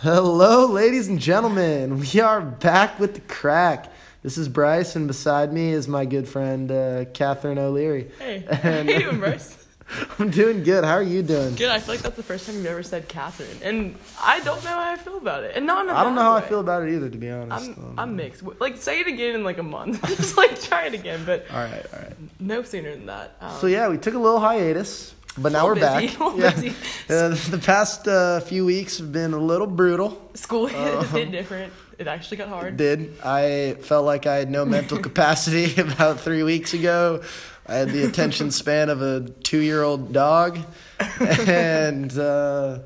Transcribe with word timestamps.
Hello, 0.00 0.66
ladies 0.66 1.08
and 1.08 1.18
gentlemen. 1.18 2.00
We 2.00 2.20
are 2.20 2.40
back 2.42 2.98
with 3.00 3.14
the 3.14 3.20
crack. 3.22 3.90
This 4.22 4.36
is 4.36 4.48
Bryce, 4.48 4.94
and 4.96 5.06
beside 5.06 5.52
me 5.52 5.70
is 5.70 5.88
my 5.88 6.04
good 6.04 6.28
friend 6.28 6.70
uh, 6.70 7.04
Catherine 7.14 7.58
O'Leary. 7.58 8.10
Hey, 8.18 8.44
And- 8.46 8.58
how 8.88 8.92
you 8.92 8.98
doing, 9.00 9.18
Bryce? 9.18 9.62
I'm 10.18 10.30
doing 10.30 10.64
good. 10.64 10.84
How 10.84 10.94
are 10.94 11.02
you 11.02 11.22
doing? 11.22 11.54
Good. 11.54 11.70
I 11.70 11.78
feel 11.78 11.94
like 11.94 12.02
that's 12.02 12.16
the 12.16 12.22
first 12.22 12.44
time 12.46 12.56
you've 12.56 12.66
ever 12.66 12.82
said 12.82 13.08
Catherine, 13.08 13.48
and 13.62 13.94
I 14.20 14.40
don't 14.40 14.62
know 14.64 14.70
how 14.70 14.80
I 14.92 14.96
feel 14.96 15.16
about 15.16 15.44
it. 15.44 15.52
And 15.54 15.64
not 15.64 15.84
in 15.84 15.90
a 15.90 15.94
I 15.94 16.02
don't 16.02 16.16
know 16.16 16.22
how 16.22 16.34
I 16.34 16.40
feel 16.40 16.58
about 16.60 16.82
it 16.82 16.92
either, 16.92 17.08
to 17.08 17.16
be 17.16 17.30
honest. 17.30 17.68
I'm 17.68 17.84
Um, 17.84 17.94
I'm 17.98 18.16
mixed. 18.16 18.42
Like 18.60 18.76
say 18.78 19.00
it 19.00 19.06
again 19.06 19.36
in 19.36 19.44
like 19.44 19.58
a 19.58 19.62
month. 19.62 20.04
Just 20.08 20.36
like 20.36 20.60
try 20.60 20.86
it 20.86 20.94
again, 20.94 21.22
but 21.24 21.46
all 21.52 21.58
right, 21.62 21.86
all 21.94 22.00
right. 22.00 22.12
no 22.40 22.62
sooner 22.64 22.90
than 22.90 23.06
that. 23.06 23.36
Um, 23.40 23.52
So 23.60 23.68
yeah, 23.68 23.88
we 23.88 23.96
took 23.96 24.14
a 24.14 24.18
little 24.18 24.40
hiatus, 24.40 25.14
but 25.38 25.52
now 25.52 25.66
we're 25.66 25.74
back. 25.74 26.00
busy, 26.02 26.16
little 26.18 26.38
Yeah. 26.40 26.50
busy. 26.50 26.74
Uh, 27.08 27.28
the 27.50 27.60
past 27.64 28.08
uh, 28.08 28.40
few 28.40 28.64
weeks 28.66 28.98
have 28.98 29.12
been 29.12 29.32
a 29.32 29.38
little 29.38 29.66
brutal. 29.68 30.20
School 30.34 30.66
hit, 30.72 30.94
Um, 30.94 31.06
hit 31.08 31.30
different. 31.30 31.72
It 31.98 32.08
actually 32.08 32.38
got 32.38 32.48
hard. 32.48 32.76
Did 32.76 33.14
I 33.24 33.76
felt 33.80 34.04
like 34.04 34.26
I 34.26 34.36
had 34.36 34.50
no 34.50 34.64
mental 34.64 34.98
capacity 34.98 35.80
about 35.80 36.20
three 36.20 36.42
weeks 36.42 36.74
ago. 36.74 37.22
I 37.68 37.74
had 37.76 37.90
the 37.90 38.04
attention 38.06 38.50
span 38.50 38.90
of 38.90 39.02
a 39.02 39.20
two-year-old 39.42 40.12
dog, 40.12 40.58
and 41.40 42.16
uh, 42.18 42.78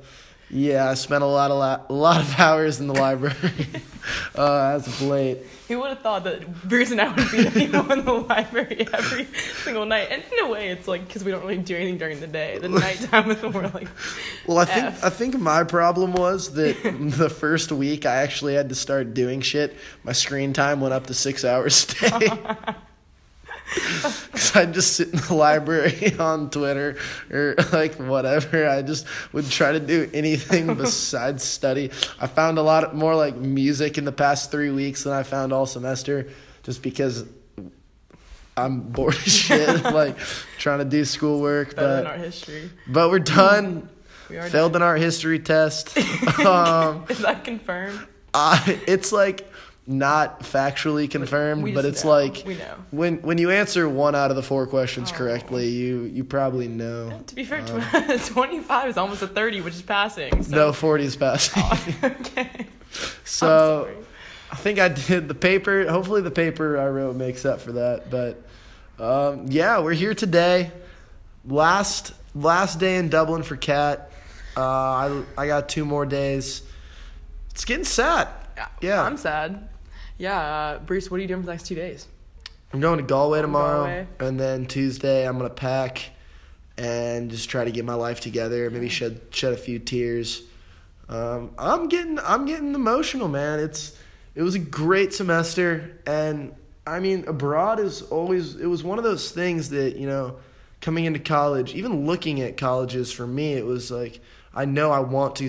yeah, 0.50 0.90
I 0.90 0.94
spent 0.94 1.22
a 1.22 1.26
lot, 1.26 1.50
of 1.50 1.58
la- 1.58 1.80
a 1.88 1.92
lot 1.92 2.20
of 2.20 2.34
hours 2.38 2.80
in 2.80 2.86
the 2.86 2.94
library 2.94 3.36
uh, 4.36 4.72
as 4.74 4.86
of 4.86 5.02
late. 5.02 5.38
Who 5.68 5.78
would 5.78 5.90
have 5.90 6.00
thought 6.00 6.24
that 6.24 6.68
Bruce 6.68 6.90
and 6.90 7.00
I 7.00 7.08
would 7.14 7.30
be 7.30 7.44
the 7.44 7.50
people 7.60 7.92
in 7.92 8.04
the 8.04 8.12
library 8.12 8.88
every 8.92 9.28
single 9.62 9.86
night? 9.86 10.08
And 10.10 10.22
in 10.32 10.44
a 10.44 10.48
way, 10.48 10.70
it's 10.70 10.88
like 10.88 11.06
because 11.06 11.22
we 11.22 11.30
don't 11.30 11.42
really 11.42 11.58
do 11.58 11.76
anything 11.76 11.98
during 11.98 12.18
the 12.18 12.26
day. 12.26 12.58
The 12.58 12.68
nighttime 12.68 13.30
is 13.30 13.40
we're 13.42 13.68
like, 13.68 13.88
Well, 14.46 14.58
I 14.58 14.64
think 14.64 14.86
F. 14.86 15.04
I 15.04 15.10
think 15.10 15.38
my 15.38 15.62
problem 15.62 16.12
was 16.12 16.54
that 16.54 16.76
the 17.16 17.30
first 17.30 17.70
week 17.70 18.04
I 18.04 18.16
actually 18.16 18.54
had 18.54 18.68
to 18.70 18.74
start 18.74 19.14
doing 19.14 19.40
shit. 19.40 19.76
My 20.02 20.12
screen 20.12 20.52
time 20.52 20.80
went 20.80 20.92
up 20.92 21.06
to 21.06 21.14
six 21.14 21.44
hours 21.44 21.86
a 22.02 22.18
day. 22.18 22.76
Cause 24.32 24.56
I'd 24.56 24.74
just 24.74 24.94
sit 24.96 25.08
in 25.10 25.20
the 25.20 25.34
library 25.34 26.14
on 26.18 26.50
Twitter 26.50 26.96
or 27.30 27.54
like 27.72 27.94
whatever. 27.94 28.68
I 28.68 28.82
just 28.82 29.06
would 29.32 29.48
try 29.48 29.72
to 29.72 29.80
do 29.80 30.10
anything 30.12 30.74
besides 30.76 31.44
study. 31.44 31.90
I 32.20 32.26
found 32.26 32.58
a 32.58 32.62
lot 32.62 32.94
more 32.96 33.14
like 33.14 33.36
music 33.36 33.96
in 33.98 34.04
the 34.04 34.12
past 34.12 34.50
three 34.50 34.70
weeks 34.70 35.04
than 35.04 35.12
I 35.12 35.22
found 35.22 35.52
all 35.52 35.66
semester, 35.66 36.28
just 36.64 36.82
because 36.82 37.24
I'm 38.56 38.80
bored 38.80 39.14
as 39.14 39.32
shit. 39.36 39.84
like 39.84 40.18
trying 40.58 40.80
to 40.80 40.84
do 40.84 41.04
schoolwork, 41.04 41.76
better 41.76 41.88
than 41.96 42.04
but 42.04 42.10
art 42.10 42.20
history. 42.20 42.70
but 42.88 43.10
we're 43.10 43.18
done. 43.20 43.88
We 44.28 44.36
are 44.38 44.48
Failed 44.48 44.76
an 44.76 44.82
art 44.82 45.00
history 45.00 45.38
test. 45.40 45.96
um, 46.40 47.04
Is 47.08 47.18
that 47.20 47.42
confirmed? 47.44 47.98
I, 48.32 48.80
it's 48.86 49.10
like 49.10 49.49
not 49.90 50.40
factually 50.40 51.10
confirmed, 51.10 51.62
We 51.62 51.72
but 51.72 51.84
it's 51.84 52.04
know. 52.04 52.10
like 52.10 52.42
we 52.46 52.54
know. 52.54 52.74
when 52.90 53.20
when 53.22 53.38
you 53.38 53.50
answer 53.50 53.88
one 53.88 54.14
out 54.14 54.30
of 54.30 54.36
the 54.36 54.42
four 54.42 54.66
questions 54.66 55.10
Oh. 55.12 55.16
correctly, 55.16 55.68
you 55.68 56.02
you 56.04 56.24
probably 56.24 56.68
know. 56.68 57.20
To 57.26 57.34
be 57.34 57.44
fair, 57.44 57.60
Uh, 57.60 58.18
tw 58.18 58.24
25 58.32 58.88
is 58.90 58.96
almost 58.96 59.20
a 59.22 59.26
30, 59.26 59.60
which 59.62 59.74
is 59.74 59.82
passing. 59.82 60.42
So. 60.44 60.54
No, 60.56 60.72
forty 60.72 61.04
is 61.04 61.16
passing. 61.16 61.62
okay. 62.04 62.66
so. 63.24 63.88
I 64.52 64.56
think 64.56 64.80
I 64.80 64.88
did 64.88 65.28
the 65.28 65.34
paper. 65.34 65.88
Hopefully, 65.88 66.22
the 66.22 66.30
paper 66.32 66.76
I 66.76 66.88
wrote 66.88 67.14
makes 67.14 67.44
up 67.44 67.60
for 67.60 67.70
that. 67.72 68.10
But 68.10 68.42
um, 68.98 69.46
yeah, 69.48 69.78
we're 69.78 69.92
here 69.92 70.12
today. 70.14 70.72
Last 71.46 72.12
last 72.34 72.80
day 72.80 72.96
in 72.96 73.08
Dublin 73.10 73.44
for 73.44 73.56
Cat. 73.56 74.10
Uh, 74.56 74.60
I 74.62 75.22
I 75.38 75.46
got 75.46 75.68
two 75.68 75.84
more 75.84 76.04
days. 76.04 76.62
It's 77.50 77.64
getting 77.64 77.84
sad. 77.84 78.26
Yeah. 78.82 79.02
I'm 79.02 79.16
sad. 79.16 79.68
Yeah, 80.20 80.38
uh, 80.38 80.78
Bruce, 80.80 81.10
what 81.10 81.16
are 81.16 81.22
you 81.22 81.28
doing 81.28 81.40
for 81.40 81.46
the 81.46 81.52
next 81.52 81.64
two 81.66 81.74
days? 81.74 82.06
I'm 82.74 82.80
going 82.80 82.98
to 82.98 83.02
Galway 83.02 83.40
tomorrow, 83.40 83.84
Galway. 83.84 84.06
and 84.20 84.38
then 84.38 84.66
Tuesday 84.66 85.26
I'm 85.26 85.38
gonna 85.38 85.48
pack 85.48 86.10
and 86.76 87.30
just 87.30 87.48
try 87.48 87.64
to 87.64 87.70
get 87.70 87.86
my 87.86 87.94
life 87.94 88.20
together. 88.20 88.68
Maybe 88.68 88.90
shed 88.90 89.22
shed 89.30 89.54
a 89.54 89.56
few 89.56 89.78
tears. 89.78 90.42
Um, 91.08 91.52
I'm 91.56 91.88
getting 91.88 92.18
I'm 92.18 92.44
getting 92.44 92.74
emotional, 92.74 93.28
man. 93.28 93.60
It's 93.60 93.96
it 94.34 94.42
was 94.42 94.54
a 94.54 94.58
great 94.58 95.14
semester, 95.14 95.98
and 96.06 96.54
I 96.86 97.00
mean 97.00 97.24
abroad 97.26 97.80
is 97.80 98.02
always 98.02 98.56
it 98.56 98.66
was 98.66 98.84
one 98.84 98.98
of 98.98 99.04
those 99.04 99.32
things 99.32 99.70
that 99.70 99.96
you 99.96 100.06
know 100.06 100.36
coming 100.82 101.06
into 101.06 101.18
college, 101.18 101.74
even 101.74 102.06
looking 102.06 102.42
at 102.42 102.58
colleges 102.58 103.10
for 103.10 103.26
me, 103.26 103.54
it 103.54 103.64
was 103.64 103.90
like 103.90 104.20
I 104.54 104.66
know 104.66 104.90
I 104.90 105.00
want 105.00 105.36
to 105.36 105.48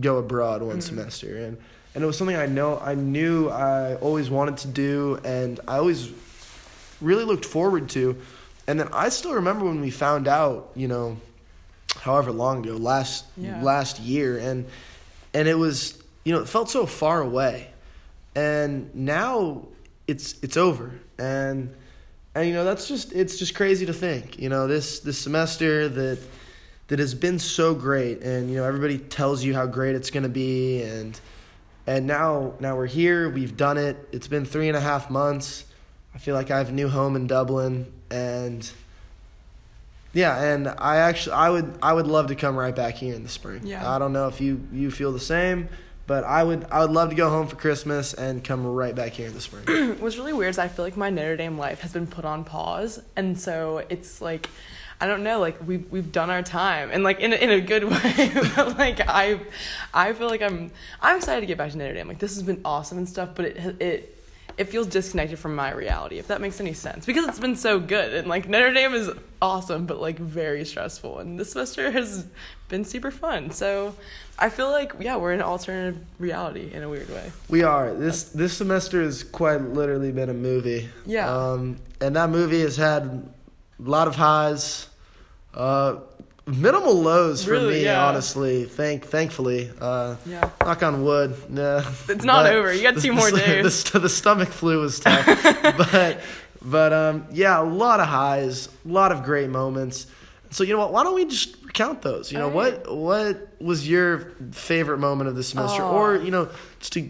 go 0.00 0.18
abroad 0.18 0.62
one 0.62 0.80
semester, 0.80 1.38
and 1.38 1.58
and 1.94 2.02
it 2.02 2.06
was 2.06 2.16
something 2.16 2.36
I 2.36 2.46
know 2.46 2.78
I 2.78 2.94
knew 2.94 3.48
I 3.48 3.96
always 3.96 4.30
wanted 4.30 4.56
to 4.58 4.68
do, 4.68 5.20
and 5.24 5.60
I 5.68 5.76
always 5.78 6.10
really 7.00 7.24
looked 7.24 7.44
forward 7.44 7.88
to. 7.90 8.16
And 8.66 8.78
then 8.78 8.88
I 8.92 9.08
still 9.08 9.34
remember 9.34 9.64
when 9.64 9.80
we 9.80 9.90
found 9.90 10.28
out, 10.28 10.70
you 10.76 10.86
know, 10.88 11.16
however 11.96 12.30
long 12.32 12.64
ago, 12.64 12.76
last 12.76 13.24
Yeah. 13.36 13.62
last 13.62 13.98
year, 14.00 14.38
and 14.38 14.66
and 15.34 15.48
it 15.48 15.54
was, 15.58 15.98
you 16.24 16.32
know, 16.32 16.40
it 16.40 16.48
felt 16.48 16.70
so 16.70 16.86
far 16.86 17.20
away, 17.20 17.68
and 18.34 18.94
now 18.94 19.66
it's 20.06 20.34
it's 20.42 20.56
over, 20.56 20.92
and 21.18 21.74
and 22.34 22.48
you 22.48 22.54
know 22.54 22.64
that's 22.64 22.88
just 22.88 23.12
it's 23.12 23.36
just 23.38 23.54
crazy 23.54 23.84
to 23.86 23.92
think, 23.92 24.38
you 24.38 24.48
know, 24.48 24.66
this 24.66 25.00
this 25.00 25.18
semester 25.18 25.88
that 25.88 26.18
that 26.88 26.98
has 26.98 27.14
been 27.14 27.38
so 27.38 27.74
great, 27.74 28.22
and 28.22 28.48
you 28.50 28.56
know 28.56 28.64
everybody 28.64 28.98
tells 28.98 29.42
you 29.44 29.54
how 29.54 29.66
great 29.66 29.94
it's 29.94 30.10
gonna 30.10 30.28
be, 30.28 30.82
and 30.82 31.18
and 31.86 32.06
now 32.06 32.54
now 32.60 32.76
we're 32.76 32.86
here, 32.86 33.28
we've 33.28 33.56
done 33.56 33.78
it. 33.78 33.96
It's 34.12 34.28
been 34.28 34.44
three 34.44 34.68
and 34.68 34.76
a 34.76 34.80
half 34.80 35.10
months. 35.10 35.64
I 36.14 36.18
feel 36.18 36.34
like 36.34 36.50
I 36.50 36.58
have 36.58 36.68
a 36.68 36.72
new 36.72 36.88
home 36.88 37.16
in 37.16 37.26
Dublin, 37.26 37.90
and 38.10 38.70
yeah, 40.12 40.42
and 40.42 40.68
I 40.68 40.96
actually 40.96 41.34
I 41.34 41.50
would 41.50 41.78
I 41.82 41.92
would 41.92 42.06
love 42.06 42.28
to 42.28 42.34
come 42.34 42.56
right 42.56 42.74
back 42.74 42.94
here 42.94 43.14
in 43.14 43.22
the 43.22 43.28
spring. 43.28 43.62
Yeah. 43.64 43.88
I 43.88 43.98
don't 43.98 44.12
know 44.12 44.28
if 44.28 44.40
you 44.40 44.66
you 44.72 44.90
feel 44.90 45.12
the 45.12 45.20
same, 45.20 45.68
but 46.06 46.24
I 46.24 46.44
would 46.44 46.66
I 46.70 46.80
would 46.80 46.90
love 46.90 47.10
to 47.10 47.16
go 47.16 47.30
home 47.30 47.46
for 47.46 47.56
Christmas 47.56 48.12
and 48.12 48.44
come 48.44 48.66
right 48.66 48.94
back 48.94 49.12
here 49.12 49.26
in 49.26 49.34
the 49.34 49.40
spring. 49.40 49.96
What's 50.00 50.16
really 50.18 50.32
weird 50.32 50.50
is 50.50 50.58
I 50.58 50.68
feel 50.68 50.84
like 50.84 50.96
my 50.96 51.10
Notre 51.10 51.36
Dame 51.36 51.56
life 51.56 51.80
has 51.80 51.92
been 51.92 52.06
put 52.06 52.24
on 52.24 52.44
pause, 52.44 53.00
and 53.16 53.40
so 53.40 53.78
it's 53.88 54.20
like, 54.20 54.50
I 55.02 55.06
don't 55.06 55.24
know, 55.24 55.40
like 55.40 55.56
we've 55.66 55.90
we've 55.90 56.12
done 56.12 56.30
our 56.30 56.42
time, 56.42 56.90
and 56.92 57.02
like 57.02 57.18
in 57.18 57.32
a, 57.32 57.36
in 57.36 57.50
a 57.50 57.60
good 57.60 57.82
way. 57.90 58.30
but 58.54 58.78
like 58.78 59.00
I, 59.00 59.40
I 59.92 60.12
feel 60.12 60.28
like 60.28 60.42
I'm 60.42 60.70
I'm 61.00 61.16
excited 61.16 61.40
to 61.40 61.46
get 61.46 61.58
back 61.58 61.72
to 61.72 61.76
Notre 61.76 61.92
Dame. 61.92 62.06
Like 62.06 62.20
this 62.20 62.34
has 62.34 62.44
been 62.44 62.60
awesome 62.64 62.98
and 62.98 63.08
stuff, 63.08 63.30
but 63.34 63.46
it 63.46 63.82
it. 63.82 64.18
It 64.58 64.64
feels 64.64 64.86
disconnected 64.86 65.38
from 65.38 65.54
my 65.56 65.72
reality, 65.72 66.18
if 66.18 66.26
that 66.26 66.42
makes 66.42 66.60
any 66.60 66.74
sense. 66.74 67.06
Because 67.06 67.26
it's 67.26 67.38
been 67.38 67.56
so 67.56 67.80
good. 67.80 68.12
And 68.12 68.28
like 68.28 68.50
Notre 68.50 68.74
Dame 68.74 68.92
is 68.92 69.10
awesome, 69.40 69.86
but 69.86 69.98
like 69.98 70.18
very 70.18 70.66
stressful. 70.66 71.20
And 71.20 71.40
this 71.40 71.52
semester 71.52 71.90
has 71.90 72.26
been 72.68 72.84
super 72.84 73.10
fun. 73.10 73.50
So 73.50 73.94
I 74.38 74.50
feel 74.50 74.70
like, 74.70 74.92
yeah, 75.00 75.16
we're 75.16 75.32
in 75.32 75.40
an 75.40 75.46
alternative 75.46 76.04
reality 76.18 76.70
in 76.70 76.82
a 76.82 76.88
weird 76.90 77.08
way. 77.08 77.32
we 77.48 77.62
are 77.62 77.94
this 77.94 78.24
this 78.24 78.52
semester 78.54 79.00
has 79.00 79.24
quite 79.24 79.62
literally 79.62 80.12
been 80.12 80.28
a 80.28 80.34
movie. 80.34 80.90
Yeah. 81.06 81.34
Um, 81.34 81.78
and 82.02 82.14
that 82.16 82.28
movie 82.28 82.60
has 82.60 82.76
had 82.76 83.04
a 83.84 83.88
lot 83.88 84.06
of 84.06 84.16
highs, 84.16 84.88
uh, 85.54 85.96
minimal 86.46 86.94
lows 87.00 87.44
for 87.44 87.52
Really, 87.52 87.74
me. 87.74 87.84
yeah. 87.84 88.06
Honestly, 88.06 88.64
thank 88.64 89.04
thankfully. 89.06 89.70
Uh, 89.80 90.16
Yeah. 90.26 90.50
Knock 90.60 90.82
on 90.82 91.04
wood. 91.04 91.34
Nah. 91.50 91.82
It's 92.08 92.24
not 92.24 92.44
But 92.44 92.54
over. 92.56 92.72
You 92.72 92.82
got 92.82 92.94
the- 92.96 93.00
two 93.00 93.12
more 93.12 93.30
the, 93.30 93.38
days. 93.62 93.84
The, 93.84 93.98
the 94.00 94.08
stomach 94.08 94.48
flu 94.48 94.80
was 94.80 94.98
tough, 95.00 95.26
but 95.76 96.20
but 96.60 96.92
um 96.92 97.26
yeah, 97.32 97.60
a 97.60 97.64
lot 97.64 98.00
of 98.00 98.06
highs, 98.06 98.68
a 98.84 98.88
lot 98.88 99.12
of 99.12 99.22
great 99.24 99.50
moments. 99.50 100.06
So 100.50 100.64
you 100.64 100.74
know 100.74 100.80
what? 100.80 100.92
Why 100.92 101.02
don't 101.04 101.14
we 101.14 101.24
just 101.24 101.72
count 101.72 102.02
those? 102.02 102.30
You 102.30 102.38
know 102.38 102.46
All 102.48 102.50
what 102.54 102.94
what 102.94 103.48
was 103.60 103.88
your 103.88 104.32
favorite 104.52 104.98
moment 104.98 105.28
of 105.28 105.36
the 105.36 105.42
semester, 105.42 105.82
Oh. 105.82 105.90
or 105.96 106.16
you 106.16 106.30
know 106.30 106.48
just 106.80 106.96
a 106.96 107.08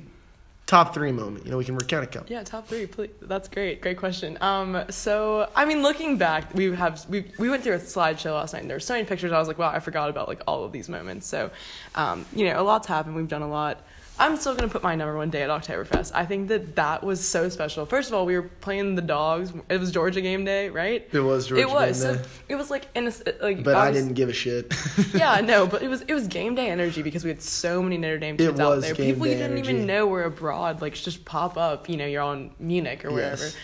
top 0.73 0.95
three 0.95 1.13
moment? 1.13 1.45
You 1.45 1.51
know 1.51 1.59
we 1.59 1.67
can 1.67 1.77
recount 1.77 2.05
a 2.05 2.07
couple. 2.07 2.33
Yeah, 2.33 2.43
top 2.43 2.67
three. 2.67 2.87
Please. 2.87 3.11
That's 3.21 3.47
great. 3.47 3.83
Great 3.83 3.99
question. 3.99 4.39
Um, 4.41 4.85
so 4.89 5.51
I 5.55 5.67
mean, 5.67 5.83
looking 5.83 6.17
back, 6.17 6.55
we 6.55 6.75
have 6.75 7.05
we 7.11 7.27
we 7.39 7.51
went 7.51 7.63
through 7.63 7.75
a 7.75 7.79
slideshow 7.79 8.33
last 8.33 8.55
night. 8.55 8.61
and 8.61 8.71
There 8.71 8.77
were 8.77 8.81
so 8.81 8.95
many 8.95 9.05
pictures. 9.05 9.33
I 9.33 9.39
was 9.39 9.49
like, 9.49 9.59
wow, 9.59 9.71
I 9.71 9.81
forgot 9.81 10.09
about 10.09 10.29
like 10.29 10.41
all 10.47 10.65
of 10.65 10.73
these 10.73 10.89
moments. 10.89 11.27
So, 11.27 11.51
um, 11.95 12.25
you 12.35 12.47
know, 12.47 12.59
a 12.59 12.65
lot's 12.65 12.87
happened. 12.87 13.15
We've 13.17 13.29
done 13.29 13.43
a 13.43 13.49
lot. 13.49 13.81
I'm 14.19 14.37
still 14.37 14.55
gonna 14.55 14.69
put 14.69 14.83
my 14.83 14.95
number 14.95 15.17
one 15.17 15.31
day 15.31 15.43
at 15.43 15.49
Oktoberfest. 15.51 16.13
I 16.15 16.25
think 16.27 16.49
that 16.49 16.77
that 16.77 17.03
was 17.03 17.27
so 17.27 17.49
special. 17.49 17.87
First 17.87 18.09
of 18.11 18.15
all, 18.15 18.25
we 18.27 18.37
were 18.37 18.43
playing 18.61 18.95
the 18.95 19.03
dogs. 19.03 19.53
It 19.69 19.79
was 19.81 19.91
Georgia 19.91 20.21
game 20.21 20.45
day, 20.45 20.69
right? 20.69 21.09
It 21.13 21.21
was 21.21 21.47
Georgia 21.49 21.63
it 21.63 21.71
was. 21.71 22.03
game 22.05 22.15
So 22.17 22.23
day. 22.23 22.29
it 22.51 22.55
was 22.57 22.71
like 22.71 22.87
in 22.95 23.05
a 23.05 23.09
s- 23.09 23.23
like. 23.41 23.65
But 23.65 23.75
I 23.75 23.91
was- 23.91 23.99
didn't 23.99 24.15
give 24.15 24.29
a 24.29 24.33
shit. 24.33 24.73
yeah, 25.15 25.41
no, 25.41 25.67
but 25.73 25.83
it 25.83 25.89
was 25.89 26.03
it 26.03 26.13
was 26.15 26.29
game 26.29 26.55
day 26.55 26.69
energy 26.69 27.03
because 27.03 27.25
we 27.25 27.31
had 27.31 27.43
so 27.43 27.83
many 27.83 27.97
Notre 27.99 28.19
Dame 28.19 28.37
kids 28.37 28.61
out 28.61 28.81
there. 28.81 28.95
People 28.95 29.27
you 29.27 29.35
didn't 29.35 29.53
energy. 29.53 29.71
even 29.73 29.87
know 29.87 30.07
were 30.07 30.25
abroad, 30.25 30.81
like 30.83 30.95
just 30.95 31.25
pop 31.25 31.57
up. 31.57 31.89
You 31.89 31.97
know, 31.97 32.07
you're 32.07 32.23
on 32.23 32.53
Munich 32.61 33.05
or 33.05 33.11
wherever. 33.13 33.43
Yes. 33.45 33.57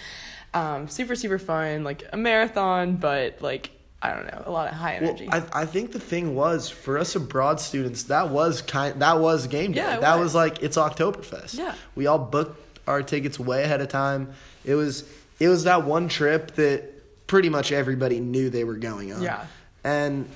Um, 0.54 0.88
super 0.88 1.14
super 1.14 1.38
fun, 1.38 1.84
like 1.84 2.02
a 2.12 2.16
marathon, 2.16 2.96
but 2.96 3.42
like 3.42 3.70
I 4.00 4.14
don't 4.14 4.26
know, 4.26 4.42
a 4.46 4.50
lot 4.50 4.68
of 4.68 4.74
high 4.74 4.98
Well, 5.00 5.10
energy. 5.10 5.28
I, 5.30 5.42
I 5.52 5.66
think 5.66 5.90
the 5.92 5.98
thing 5.98 6.34
was 6.36 6.70
for 6.70 6.98
us 6.98 7.16
abroad 7.16 7.60
students 7.60 8.04
that 8.04 8.30
was 8.30 8.62
kind 8.62 9.02
that 9.02 9.18
was 9.18 9.46
game 9.48 9.72
day. 9.72 9.80
Yeah, 9.80 9.98
that 9.98 10.14
was. 10.16 10.26
was 10.26 10.34
like 10.36 10.62
it's 10.62 10.76
Oktoberfest. 10.76 11.58
Yeah. 11.58 11.74
we 11.96 12.06
all 12.06 12.18
booked 12.18 12.78
our 12.86 13.02
tickets 13.02 13.38
way 13.40 13.64
ahead 13.64 13.80
of 13.80 13.88
time. 13.88 14.32
It 14.64 14.76
was 14.76 15.02
it 15.40 15.48
was 15.48 15.64
that 15.64 15.84
one 15.84 16.08
trip 16.08 16.52
that 16.54 17.26
pretty 17.26 17.48
much 17.48 17.72
everybody 17.72 18.20
knew 18.20 18.50
they 18.50 18.64
were 18.64 18.76
going 18.76 19.12
on. 19.12 19.20
Yeah. 19.22 19.44
and 19.84 20.28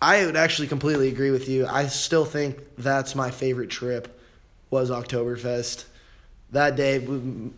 I 0.00 0.24
would 0.26 0.36
actually 0.36 0.68
completely 0.68 1.08
agree 1.08 1.30
with 1.30 1.48
you. 1.48 1.66
I 1.66 1.86
still 1.88 2.24
think 2.24 2.58
that's 2.78 3.14
my 3.14 3.30
favorite 3.30 3.70
trip 3.70 4.20
was 4.70 4.90
Oktoberfest. 4.90 5.86
That 6.52 6.76
day, 6.76 7.04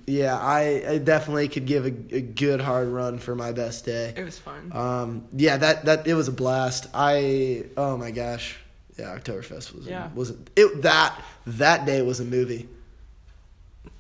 yeah, 0.06 0.36
I, 0.38 0.82
I 0.88 0.98
definitely 0.98 1.48
could 1.48 1.66
give 1.66 1.84
a, 1.84 1.88
a 2.16 2.20
good 2.22 2.60
hard 2.60 2.88
run 2.88 3.18
for 3.18 3.34
my 3.34 3.52
best 3.52 3.84
day. 3.84 4.14
it 4.16 4.24
was 4.24 4.38
fun. 4.38 4.72
Um, 4.74 5.28
yeah, 5.32 5.58
that 5.58 5.84
that 5.84 6.06
it 6.06 6.14
was 6.14 6.28
a 6.28 6.32
blast. 6.32 6.86
I 6.94 7.66
oh 7.76 7.98
my 7.98 8.10
gosh, 8.10 8.56
yeah, 8.98 9.14
Oktoberfest 9.18 9.74
was 9.74 9.86
Yeah. 9.86 10.08
was 10.14 10.30
it 10.56 10.82
that 10.82 11.20
that 11.46 11.84
day 11.84 12.00
was 12.00 12.20
a 12.20 12.24
movie. 12.24 12.66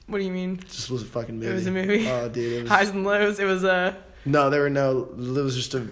what 0.06 0.18
do 0.18 0.24
you 0.24 0.32
mean? 0.32 0.54
It 0.54 0.68
just 0.68 0.90
was 0.90 1.02
a 1.02 1.06
fucking 1.06 1.34
movie. 1.38 1.50
It 1.50 1.54
was 1.54 1.66
a 1.66 1.70
movie. 1.70 2.08
Oh, 2.08 2.28
dude, 2.30 2.52
it 2.52 2.62
was 2.62 2.70
Highs 2.70 2.88
and 2.88 3.04
lows. 3.04 3.38
It 3.38 3.44
was 3.44 3.64
a. 3.64 3.94
no, 4.24 4.48
there 4.48 4.62
were 4.62 4.70
no. 4.70 5.02
It 5.18 5.18
was 5.42 5.54
just 5.54 5.74
a 5.74 5.86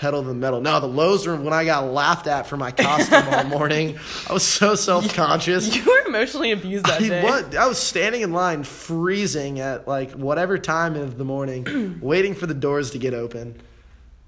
pedal 0.00 0.22
to 0.22 0.28
the 0.28 0.34
metal. 0.34 0.62
No, 0.62 0.80
the 0.80 0.86
lows 0.88 1.26
were 1.26 1.36
when 1.36 1.52
I 1.52 1.66
got 1.66 1.84
laughed 1.92 2.26
at 2.26 2.46
for 2.46 2.56
my 2.56 2.70
costume 2.70 3.22
all 3.32 3.44
morning. 3.58 3.98
I 4.28 4.32
was 4.32 4.42
so 4.42 4.74
self 4.74 5.12
conscious. 5.14 5.76
You 5.76 5.84
were 5.84 6.08
emotionally 6.08 6.52
abused 6.52 6.86
that 6.86 7.02
I, 7.02 7.08
day. 7.08 7.22
what? 7.22 7.54
I 7.54 7.66
was 7.66 7.78
standing 7.78 8.22
in 8.22 8.32
line, 8.32 8.64
freezing 8.64 9.60
at 9.60 9.86
like 9.86 10.12
whatever 10.12 10.58
time 10.58 10.96
of 10.96 11.18
the 11.18 11.24
morning, 11.24 11.98
waiting 12.02 12.34
for 12.34 12.46
the 12.46 12.54
doors 12.54 12.92
to 12.92 12.98
get 12.98 13.12
open. 13.12 13.60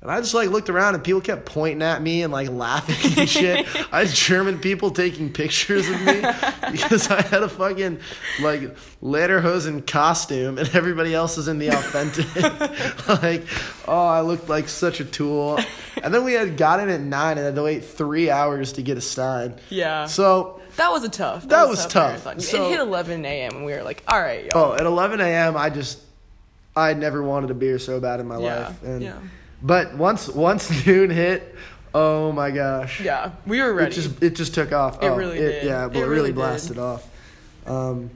And 0.02 0.10
I 0.10 0.20
just 0.20 0.34
like 0.34 0.50
looked 0.50 0.69
around 0.69 0.96
and 0.96 1.04
people 1.04 1.20
kept 1.20 1.46
pointing 1.46 1.81
at 1.81 2.02
me 2.02 2.25
and 2.25 2.32
like 2.32 2.49
laughing 2.50 3.20
and 3.20 3.28
shit. 3.31 3.69
I 3.93 4.00
had 4.04 4.08
German 4.08 4.58
people 4.58 4.90
taking 4.90 5.32
pictures 5.32 5.88
of 5.88 6.00
me 6.02 6.20
because 6.72 7.08
I 7.08 7.22
had 7.22 7.44
a 7.44 7.49
fucking 7.49 8.00
like 8.40 8.76
lederhosen 9.00 9.87
costume 9.87 10.58
and 10.58 10.69
everybody 10.75 11.14
else 11.14 11.38
is 11.38 11.46
in 11.46 11.60
the 11.60 11.69
authentic. 11.69 12.26
like, 13.22 13.44
oh, 13.87 14.06
I 14.08 14.22
looked 14.22 14.49
like 14.49 14.69
such 14.69 14.99
a 14.99 15.04
tool. 15.04 15.60
And 16.02 16.12
then 16.12 16.25
we 16.25 16.32
had 16.32 16.56
got 16.56 16.81
in 16.81 16.88
at 16.88 17.00
nine 17.00 17.38
and 17.38 17.46
had 17.46 17.54
to 17.54 17.62
wait 17.62 17.84
three 17.84 18.28
hours 18.28 18.72
to 18.72 18.82
get 18.82 18.99
a 18.99 19.00
stein. 19.00 19.54
Yeah. 19.70 20.06
So 20.06 20.60
that 20.78 20.90
was 20.90 21.04
a 21.04 21.10
tough. 21.10 21.46
That 21.46 21.66
a 21.66 21.69
was 21.69 21.87
tough. 21.87 22.25
marathon. 22.25 22.40
So- 22.40 22.66
it 22.66 22.70
hit 22.70 22.81
11 22.81 23.25
a.m. 23.25 23.54
and 23.54 23.64
we 23.64 23.70
were 23.72 23.84
like, 23.84 24.02
all 24.08 24.20
right, 24.20 24.46
y'all. 24.46 24.72
Oh, 24.72 24.75
at 24.75 24.84
11 24.84 25.20
a.m., 25.20 25.56
I 25.56 25.70
just, 25.70 26.00
I 26.75 26.94
never 26.94 27.22
wanted 27.22 27.52
a 27.52 27.54
beer 27.54 27.78
so 27.78 28.00
bad 28.00 28.19
in 28.19 28.26
my 28.26 28.40
Yeah, 28.40 28.66
life. 28.66 28.82
And, 28.82 29.02
yeah. 29.02 29.19
But 29.62 29.94
once 29.94 30.29
once 30.29 30.87
noon 30.87 31.11
hit, 31.11 31.55
oh 31.94 32.32
my 32.32 32.50
gosh. 32.50 33.00
Yeah, 33.00 33.32
we 33.47 33.61
were 33.61 33.73
ready. 33.73 33.91
It 33.91 33.94
just 33.94 34.23
it 34.23 34.35
just 34.35 34.55
took 34.55 34.73
off. 34.73 35.03
It 35.03 35.06
oh, 35.06 35.17
really 35.17 35.38
did. 35.38 35.64
Yeah, 35.64 35.87
It 35.87 35.93
well, 35.93 35.99
it, 35.99 36.00
really 36.00 36.09
really 36.09 36.29
did. 36.31 36.37
blasted 36.37 36.79
off. 36.79 37.09
Um, 37.67 38.11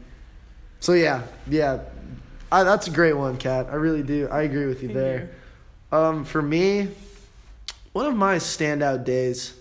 so 0.81 0.93
yeah, 0.93 1.23
yeah, 1.49 1.81
I, 2.51 2.65
that's 2.65 2.89
a 2.89 2.91
great 2.91 3.15
one, 3.15 3.37
Kat. 3.37 3.69
I 3.71 3.75
really 3.77 4.03
do. 4.03 4.29
I 4.31 4.43
agree 4.43 4.67
with 4.67 4.83
you 4.83 4.89
Thank 4.89 4.99
there. 4.99 5.31
Um, 5.93 6.25
for 6.25 6.43
me, 6.43 6.89
one 7.93 8.07
of 8.07 8.17
my 8.17 8.37
standout 8.37 9.05
days 9.05 9.55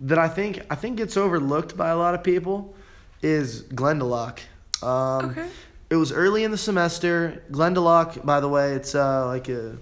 that 0.00 0.18
I 0.18 0.28
think 0.28 0.60
I 0.70 0.74
think 0.74 0.96
gets 0.96 1.16
overlooked 1.16 1.76
by 1.76 1.90
a 1.90 1.96
lot 1.96 2.14
of 2.14 2.24
people 2.24 2.74
is 3.22 3.62
Glendalough. 3.64 4.38
Um, 4.82 5.30
Okay. 5.30 5.48
It 5.90 5.96
was 5.96 6.10
early 6.10 6.42
in 6.42 6.50
the 6.50 6.56
semester. 6.58 7.42
Glendalough, 7.50 8.24
by 8.24 8.40
the 8.40 8.48
way, 8.48 8.72
it's 8.72 8.94
uh, 8.94 9.26
like 9.26 9.50
a, 9.50 9.76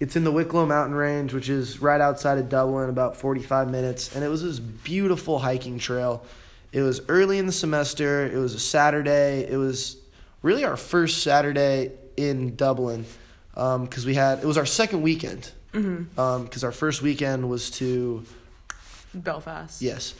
it's 0.00 0.14
in 0.16 0.24
the 0.24 0.32
Wicklow 0.32 0.66
Mountain 0.66 0.94
Range, 0.94 1.32
which 1.34 1.48
is 1.48 1.80
right 1.80 2.00
outside 2.00 2.38
of 2.38 2.48
Dublin, 2.48 2.88
about 2.88 3.16
forty 3.16 3.42
five 3.42 3.70
minutes, 3.70 4.14
and 4.14 4.24
it 4.24 4.28
was 4.28 4.42
this 4.42 4.58
beautiful 4.60 5.38
hiking 5.38 5.78
trail. 5.78 6.24
It 6.72 6.82
was 6.82 7.00
early 7.08 7.38
in 7.38 7.46
the 7.46 7.52
semester. 7.52 8.26
It 8.26 8.36
was 8.38 8.54
a 8.54 8.60
Saturday. 8.60 9.46
It 9.50 9.56
was 9.56 9.96
really 10.42 10.64
our 10.64 10.76
first 10.76 11.22
Saturday 11.22 11.92
in 12.16 12.56
Dublin 12.56 13.06
because 13.54 14.04
we 14.06 14.14
had 14.14 14.38
it 14.40 14.44
was 14.46 14.58
our 14.58 14.66
second 14.66 15.02
weekend 15.02 15.50
Mm-hmm. 15.74 16.44
because 16.44 16.64
our 16.64 16.72
first 16.72 17.02
weekend 17.02 17.48
was 17.50 17.70
to 17.72 18.24
Belfast. 19.14 19.82
yes. 19.82 20.14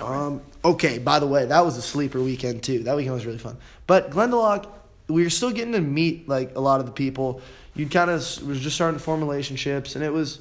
Um, 0.00 0.40
okay, 0.64 0.98
by 0.98 1.18
the 1.18 1.26
way, 1.26 1.44
that 1.44 1.64
was 1.64 1.76
a 1.76 1.82
sleeper 1.82 2.20
weekend 2.20 2.62
too. 2.62 2.84
That 2.84 2.96
weekend 2.96 3.14
was 3.14 3.26
really 3.26 3.38
fun. 3.38 3.58
But 3.86 4.10
Glendalough, 4.10 4.66
we 5.08 5.22
were 5.22 5.30
still 5.30 5.50
getting 5.50 5.72
to 5.72 5.80
meet 5.80 6.26
like 6.28 6.54
a 6.56 6.60
lot 6.60 6.80
of 6.80 6.86
the 6.86 6.92
people. 6.92 7.42
You 7.74 7.88
kind 7.88 8.10
of 8.10 8.16
was 8.46 8.60
just 8.60 8.76
starting 8.76 8.98
to 8.98 9.04
form 9.04 9.20
relationships, 9.20 9.96
and 9.96 10.04
it 10.04 10.12
was 10.12 10.40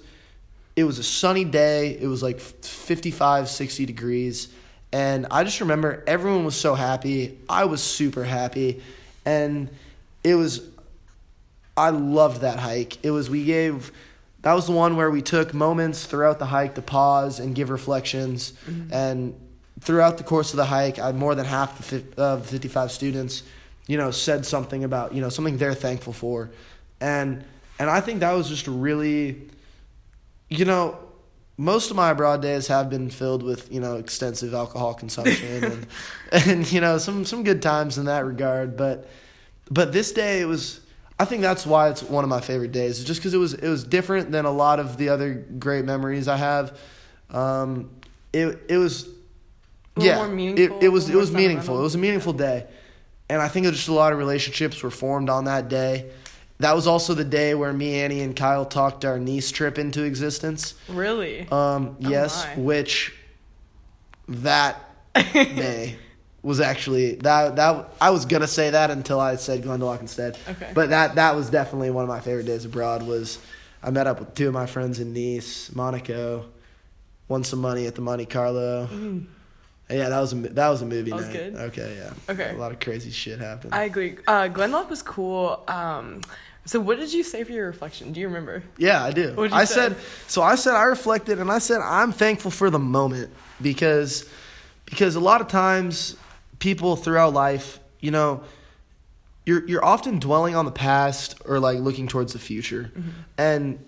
it 0.75 0.83
was 0.83 0.99
a 0.99 1.03
sunny 1.03 1.45
day. 1.45 1.97
It 1.99 2.07
was 2.07 2.23
like 2.23 2.39
55, 2.39 3.49
60 3.49 3.85
degrees. 3.85 4.47
And 4.91 5.27
I 5.31 5.43
just 5.43 5.59
remember 5.59 6.03
everyone 6.07 6.45
was 6.45 6.55
so 6.55 6.75
happy. 6.75 7.37
I 7.47 7.65
was 7.65 7.81
super 7.81 8.23
happy. 8.23 8.81
And 9.25 9.69
it 10.23 10.35
was, 10.35 10.67
I 11.77 11.89
loved 11.89 12.41
that 12.41 12.59
hike. 12.59 13.03
It 13.03 13.11
was, 13.11 13.29
we 13.29 13.45
gave, 13.45 13.91
that 14.41 14.53
was 14.53 14.67
the 14.67 14.71
one 14.71 14.95
where 14.95 15.09
we 15.09 15.21
took 15.21 15.53
moments 15.53 16.05
throughout 16.05 16.39
the 16.39 16.45
hike 16.45 16.75
to 16.75 16.81
pause 16.81 17.39
and 17.39 17.55
give 17.55 17.69
reflections. 17.69 18.53
Mm-hmm. 18.67 18.93
And 18.93 19.39
throughout 19.79 20.17
the 20.17 20.23
course 20.23 20.51
of 20.51 20.57
the 20.57 20.65
hike, 20.65 20.99
I, 20.99 21.11
more 21.11 21.35
than 21.35 21.45
half 21.45 21.89
the 21.89 22.03
of 22.21 22.43
the 22.43 22.47
55 22.47 22.91
students, 22.91 23.43
you 23.87 23.97
know, 23.97 24.11
said 24.11 24.45
something 24.45 24.83
about, 24.83 25.13
you 25.13 25.21
know, 25.21 25.29
something 25.29 25.57
they're 25.57 25.73
thankful 25.73 26.13
for. 26.13 26.51
And, 27.03 27.43
and 27.79 27.89
I 27.89 27.99
think 27.99 28.21
that 28.21 28.31
was 28.31 28.47
just 28.47 28.65
really, 28.65 29.49
you 30.49 30.63
know, 30.63 30.97
most 31.57 31.91
of 31.91 31.97
my 31.97 32.11
abroad 32.11 32.41
days 32.41 32.67
have 32.67 32.89
been 32.89 33.09
filled 33.09 33.43
with 33.43 33.71
you 33.71 33.79
know 33.79 33.97
extensive 33.97 34.53
alcohol 34.53 34.93
consumption 34.93 35.63
and 35.63 35.87
and 36.31 36.71
you 36.71 36.81
know 36.81 36.97
some 36.97 37.25
some 37.25 37.43
good 37.43 37.61
times 37.61 37.97
in 37.97 38.05
that 38.05 38.25
regard. 38.25 38.75
But 38.75 39.07
but 39.69 39.93
this 39.93 40.11
day 40.11 40.41
it 40.41 40.45
was. 40.45 40.79
I 41.19 41.25
think 41.25 41.43
that's 41.43 41.65
why 41.65 41.89
it's 41.89 42.01
one 42.01 42.23
of 42.23 42.29
my 42.29 42.41
favorite 42.41 42.71
days, 42.71 43.03
just 43.03 43.19
because 43.19 43.35
it 43.35 43.37
was 43.37 43.53
it 43.53 43.69
was 43.69 43.83
different 43.83 44.31
than 44.31 44.45
a 44.45 44.51
lot 44.51 44.79
of 44.79 44.97
the 44.97 45.09
other 45.09 45.33
great 45.33 45.85
memories 45.85 46.27
I 46.27 46.37
have. 46.37 46.77
Um, 47.29 47.91
it 48.33 48.63
it 48.67 48.77
was 48.77 49.07
yeah, 49.95 50.15
more 50.15 50.25
it, 50.25 50.29
meaningful, 50.29 50.79
it 50.81 50.87
was 50.87 51.09
it 51.09 51.15
was 51.15 51.31
meaningful. 51.31 51.79
It 51.79 51.83
was 51.83 51.93
a 51.93 51.99
meaningful 51.99 52.33
day, 52.33 52.65
and 53.29 53.41
I 53.41 53.47
think 53.47 53.67
just 53.67 53.89
a 53.89 53.93
lot 53.93 54.11
of 54.11 54.17
relationships 54.17 54.81
were 54.81 54.89
formed 54.89 55.29
on 55.29 55.45
that 55.45 55.69
day. 55.69 56.09
That 56.59 56.75
was 56.75 56.87
also 56.87 57.13
the 57.13 57.25
day 57.25 57.55
where 57.55 57.73
me, 57.73 57.95
Annie, 57.95 58.21
and 58.21 58.35
Kyle 58.35 58.65
talked 58.65 59.03
our 59.05 59.19
Nice 59.19 59.51
trip 59.51 59.77
into 59.77 60.03
existence. 60.03 60.75
Really? 60.87 61.47
Um, 61.51 61.97
yes, 61.99 62.45
my. 62.45 62.61
which 62.61 63.13
that 64.27 64.79
day 65.13 65.97
was 66.41 66.59
actually 66.59 67.15
that 67.15 67.55
that 67.55 67.93
I 68.01 68.09
was 68.11 68.25
gonna 68.25 68.47
say 68.47 68.69
that 68.69 68.91
until 68.91 69.19
I 69.19 69.35
said 69.37 69.63
Glendalough 69.63 70.01
instead. 70.01 70.37
Okay. 70.47 70.71
But 70.73 70.89
that 70.89 71.15
that 71.15 71.35
was 71.35 71.49
definitely 71.49 71.89
one 71.89 72.03
of 72.03 72.09
my 72.09 72.19
favorite 72.19 72.45
days 72.45 72.65
abroad. 72.65 73.03
Was 73.03 73.39
I 73.81 73.89
met 73.89 74.07
up 74.07 74.19
with 74.19 74.35
two 74.35 74.47
of 74.47 74.53
my 74.53 74.65
friends 74.65 74.99
in 74.99 75.13
Nice, 75.13 75.73
Monaco, 75.73 76.45
won 77.27 77.43
some 77.43 77.59
money 77.59 77.87
at 77.87 77.95
the 77.95 78.01
Monte 78.01 78.25
Carlo. 78.25 78.87
Yeah, 79.89 80.09
that 80.09 80.19
was 80.19 80.33
a 80.33 80.35
that 80.37 80.69
was 80.69 80.81
a 80.81 80.85
movie. 80.85 81.11
That 81.11 81.15
was 81.17 81.25
night. 81.27 81.33
good? 81.33 81.55
Okay, 81.55 81.95
yeah. 81.97 82.13
Okay. 82.33 82.49
A 82.51 82.57
lot 82.57 82.71
of 82.71 82.79
crazy 82.79 83.11
shit 83.11 83.39
happened. 83.39 83.75
I 83.75 83.83
agree. 83.83 84.17
Uh, 84.25 84.43
Glendalough 84.47 84.89
was 84.89 85.01
cool. 85.03 85.61
Um, 85.67 86.21
so 86.65 86.79
what 86.79 86.97
did 86.97 87.11
you 87.13 87.23
say 87.23 87.43
for 87.43 87.51
your 87.51 87.67
reflection? 87.67 88.13
Do 88.13 88.19
you 88.21 88.27
remember? 88.27 88.63
Yeah, 88.77 89.03
I 89.03 89.11
do. 89.11 89.35
I 89.51 89.65
say? 89.65 89.73
said 89.75 89.97
so. 90.27 90.41
I 90.41 90.55
said 90.55 90.73
I 90.75 90.83
reflected, 90.83 91.39
and 91.39 91.51
I 91.51 91.59
said 91.59 91.81
I'm 91.81 92.11
thankful 92.11 92.49
for 92.49 92.69
the 92.69 92.79
moment 92.79 93.31
because 93.61 94.27
because 94.85 95.15
a 95.15 95.19
lot 95.19 95.41
of 95.41 95.47
times 95.49 96.15
people 96.59 96.95
throughout 96.95 97.33
life, 97.33 97.79
you 97.99 98.11
know, 98.11 98.43
you're 99.45 99.67
you're 99.67 99.83
often 99.85 100.17
dwelling 100.17 100.55
on 100.55 100.63
the 100.65 100.71
past 100.71 101.35
or 101.45 101.59
like 101.59 101.79
looking 101.79 102.07
towards 102.07 102.31
the 102.33 102.39
future, 102.39 102.89
Mm-hmm. 102.97 103.09
and 103.37 103.79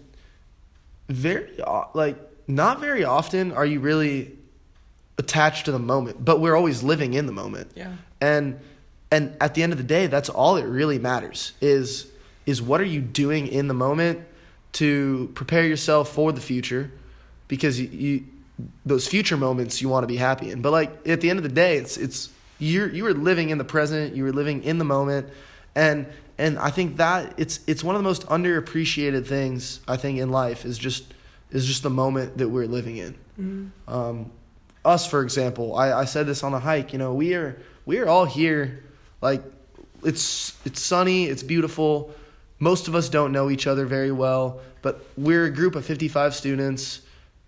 very 1.08 1.50
like 1.94 2.18
not 2.48 2.80
very 2.80 3.04
often 3.06 3.52
are 3.54 3.66
you 3.66 3.80
really 3.80 4.38
attached 5.18 5.66
to 5.66 5.72
the 5.72 5.80
moment, 5.80 6.24
but 6.24 6.40
we're 6.40 6.56
always 6.56 6.84
living 6.84 7.14
in 7.14 7.26
the 7.26 7.32
moment. 7.32 7.72
Yeah. 7.76 7.94
and 8.22 8.60
and 9.12 9.36
at 9.40 9.54
the 9.54 9.64
end 9.64 9.72
of 9.72 9.78
the 9.78 9.84
day 9.84 10.08
that's 10.08 10.30
all 10.30 10.56
that 10.56 10.68
really 10.68 10.98
matters 11.00 11.54
is 11.62 12.08
is 12.46 12.62
what 12.62 12.82
are 12.82 12.86
you 12.86 13.02
doing 13.02 13.48
in 13.48 13.68
the 13.68 13.74
moment 13.74 14.20
to 14.74 15.32
prepare 15.36 15.66
yourself 15.66 16.10
for 16.10 16.32
the 16.32 16.42
future? 16.42 16.92
Because 17.48 17.80
you, 17.80 17.88
you 17.88 18.24
those 18.86 19.08
future 19.08 19.38
moments 19.38 19.82
you 19.82 19.90
want 19.90 20.04
to 20.04 20.08
be 20.08 20.18
happy 20.18 20.52
in. 20.52 20.62
But 20.62 20.72
like 20.72 21.08
at 21.08 21.22
the 21.22 21.30
end 21.30 21.40
of 21.40 21.44
the 21.44 21.50
day 21.50 21.78
it's 21.78 21.98
it's 21.98 22.30
you're 22.60 22.90
you 22.90 23.06
are 23.06 23.14
living 23.14 23.50
in 23.50 23.58
the 23.58 23.66
present 23.66 24.16
you 24.16 24.26
are 24.26 24.32
living 24.32 24.64
in 24.64 24.78
the 24.78 24.86
moment 24.86 25.30
and 25.76 26.08
and 26.38 26.58
I 26.58 26.70
think 26.70 26.98
that 26.98 27.34
it's 27.38 27.60
it's 27.68 27.84
one 27.84 27.96
of 27.96 28.00
the 28.00 28.08
most 28.08 28.26
underappreciated 28.28 29.26
things 29.28 29.80
I 29.88 29.98
think 29.98 30.20
in 30.20 30.30
life 30.32 30.66
is 30.66 30.78
just 30.78 31.14
is 31.52 31.66
just 31.66 31.84
the 31.84 31.90
moment 31.90 32.38
that 32.38 32.50
we're 32.50 32.66
living 32.66 32.98
in. 32.98 33.16
Um, 33.88 34.32
us 34.86 35.08
for 35.08 35.22
example 35.22 35.76
I, 35.76 35.92
I 35.92 36.06
said 36.06 36.28
this 36.28 36.44
on 36.44 36.54
a 36.54 36.60
hike 36.60 36.94
you 36.94 37.00
know 37.00 37.14
we 37.14 37.34
are 37.34 37.60
we 37.86 37.98
are 38.00 38.08
all 38.08 38.26
here 38.26 38.84
like 39.22 39.44
it's 40.04 40.56
it's 40.66 40.82
sunny 40.82 41.26
it's 41.26 41.44
beautiful 41.44 42.14
most 42.60 42.88
of 42.88 42.96
us 42.96 43.10
don't 43.10 43.32
know 43.32 43.50
each 43.50 43.68
other 43.68 43.86
very 43.86 44.12
well, 44.12 44.62
but 44.82 45.06
we're 45.18 45.46
a 45.46 45.52
group 45.52 45.76
of 45.76 45.86
55 45.86 46.34
students, 46.34 47.02